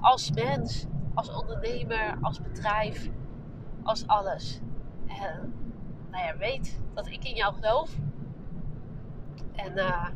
Als 0.00 0.30
mens 0.30 0.86
als 1.14 1.32
ondernemer, 1.34 2.18
als 2.20 2.40
bedrijf, 2.40 3.10
als 3.82 4.06
alles. 4.06 4.60
En 5.06 5.54
nou 6.12 6.24
ja, 6.24 6.36
weet 6.36 6.80
dat 6.94 7.06
ik 7.06 7.24
in 7.24 7.34
jou 7.34 7.54
geloof. 7.54 7.90
En 9.52 9.72
uh, 9.78 10.06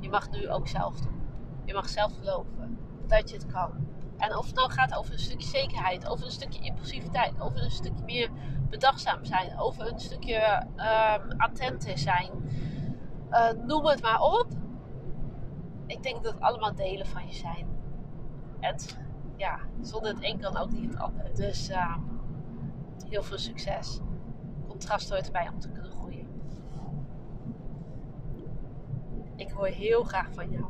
je 0.00 0.08
mag 0.08 0.30
nu 0.30 0.50
ook 0.50 0.68
zelf 0.68 1.00
doen. 1.00 1.22
Je 1.64 1.74
mag 1.74 1.88
zelf 1.88 2.12
geloven 2.14 2.78
dat 3.06 3.30
je 3.30 3.36
het 3.36 3.46
kan. 3.46 3.70
En 4.16 4.36
of 4.36 4.46
het 4.46 4.54
nou 4.54 4.70
gaat 4.70 4.94
over 4.94 5.12
een 5.12 5.18
stukje 5.18 5.48
zekerheid, 5.48 6.08
over 6.08 6.24
een 6.24 6.30
stukje 6.30 6.60
impulsiviteit, 6.60 7.40
over 7.40 7.62
een 7.62 7.70
stukje 7.70 8.04
meer 8.04 8.30
bedachtzaam 8.70 9.24
zijn, 9.24 9.58
over 9.58 9.92
een 9.92 10.00
stukje 10.00 10.66
um, 10.76 11.40
attent 11.40 11.92
zijn. 11.94 12.30
Uh, 13.30 13.50
noem 13.66 13.86
het 13.86 14.02
maar 14.02 14.20
op. 14.20 14.46
Ik 15.86 16.02
denk 16.02 16.22
dat 16.22 16.40
allemaal 16.40 16.74
delen 16.74 17.06
van 17.06 17.26
je 17.26 17.34
zijn. 17.34 17.66
En 18.60 18.76
ja, 19.36 19.58
zonder 19.80 20.10
het 20.10 20.24
een 20.24 20.40
kan 20.40 20.56
ook 20.56 20.70
niet 20.70 20.90
het 20.90 20.98
ander. 20.98 21.34
Dus 21.34 21.70
uh, 21.70 21.96
heel 23.08 23.22
veel 23.22 23.38
succes. 23.38 24.00
Contrast 24.84 25.10
hoort 25.10 25.26
erbij 25.26 25.48
om 25.52 25.60
te 25.60 25.68
kunnen 25.68 25.90
groeien. 25.90 26.26
Ik 29.36 29.50
hoor 29.50 29.66
heel 29.66 30.02
graag 30.02 30.28
van 30.32 30.50
jou 30.50 30.64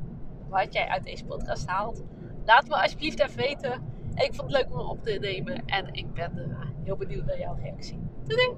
wat 0.49 0.73
jij 0.73 0.89
uit 0.89 1.05
deze 1.05 1.25
podcast 1.25 1.67
haalt. 1.67 2.03
Laat 2.45 2.69
me 2.69 2.83
alsjeblieft 2.83 3.21
even 3.21 3.37
weten. 3.37 3.73
Ik 4.15 4.35
vond 4.35 4.53
het 4.53 4.63
leuk 4.63 4.73
om 4.73 4.79
op 4.79 5.03
te 5.03 5.13
nemen. 5.13 5.67
En 5.67 5.93
ik 5.93 6.13
ben 6.13 6.33
uh, 6.39 6.61
heel 6.85 6.97
benieuwd 6.97 7.25
naar 7.25 7.39
jouw 7.39 7.59
reactie. 7.63 7.99
Doei! 8.27 8.57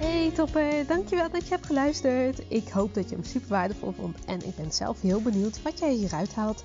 Hey 0.00 0.30
topper, 0.30 0.86
dankjewel 0.86 1.30
dat 1.30 1.44
je 1.44 1.54
hebt 1.54 1.66
geluisterd. 1.66 2.42
Ik 2.48 2.68
hoop 2.68 2.94
dat 2.94 3.08
je 3.08 3.14
hem 3.14 3.24
super 3.24 3.48
waardevol 3.48 3.92
vond 3.92 4.24
en 4.24 4.46
ik 4.46 4.56
ben 4.56 4.72
zelf 4.72 5.00
heel 5.00 5.22
benieuwd 5.22 5.62
wat 5.62 5.78
jij 5.78 5.92
hieruit 5.92 6.34
haalt. 6.34 6.64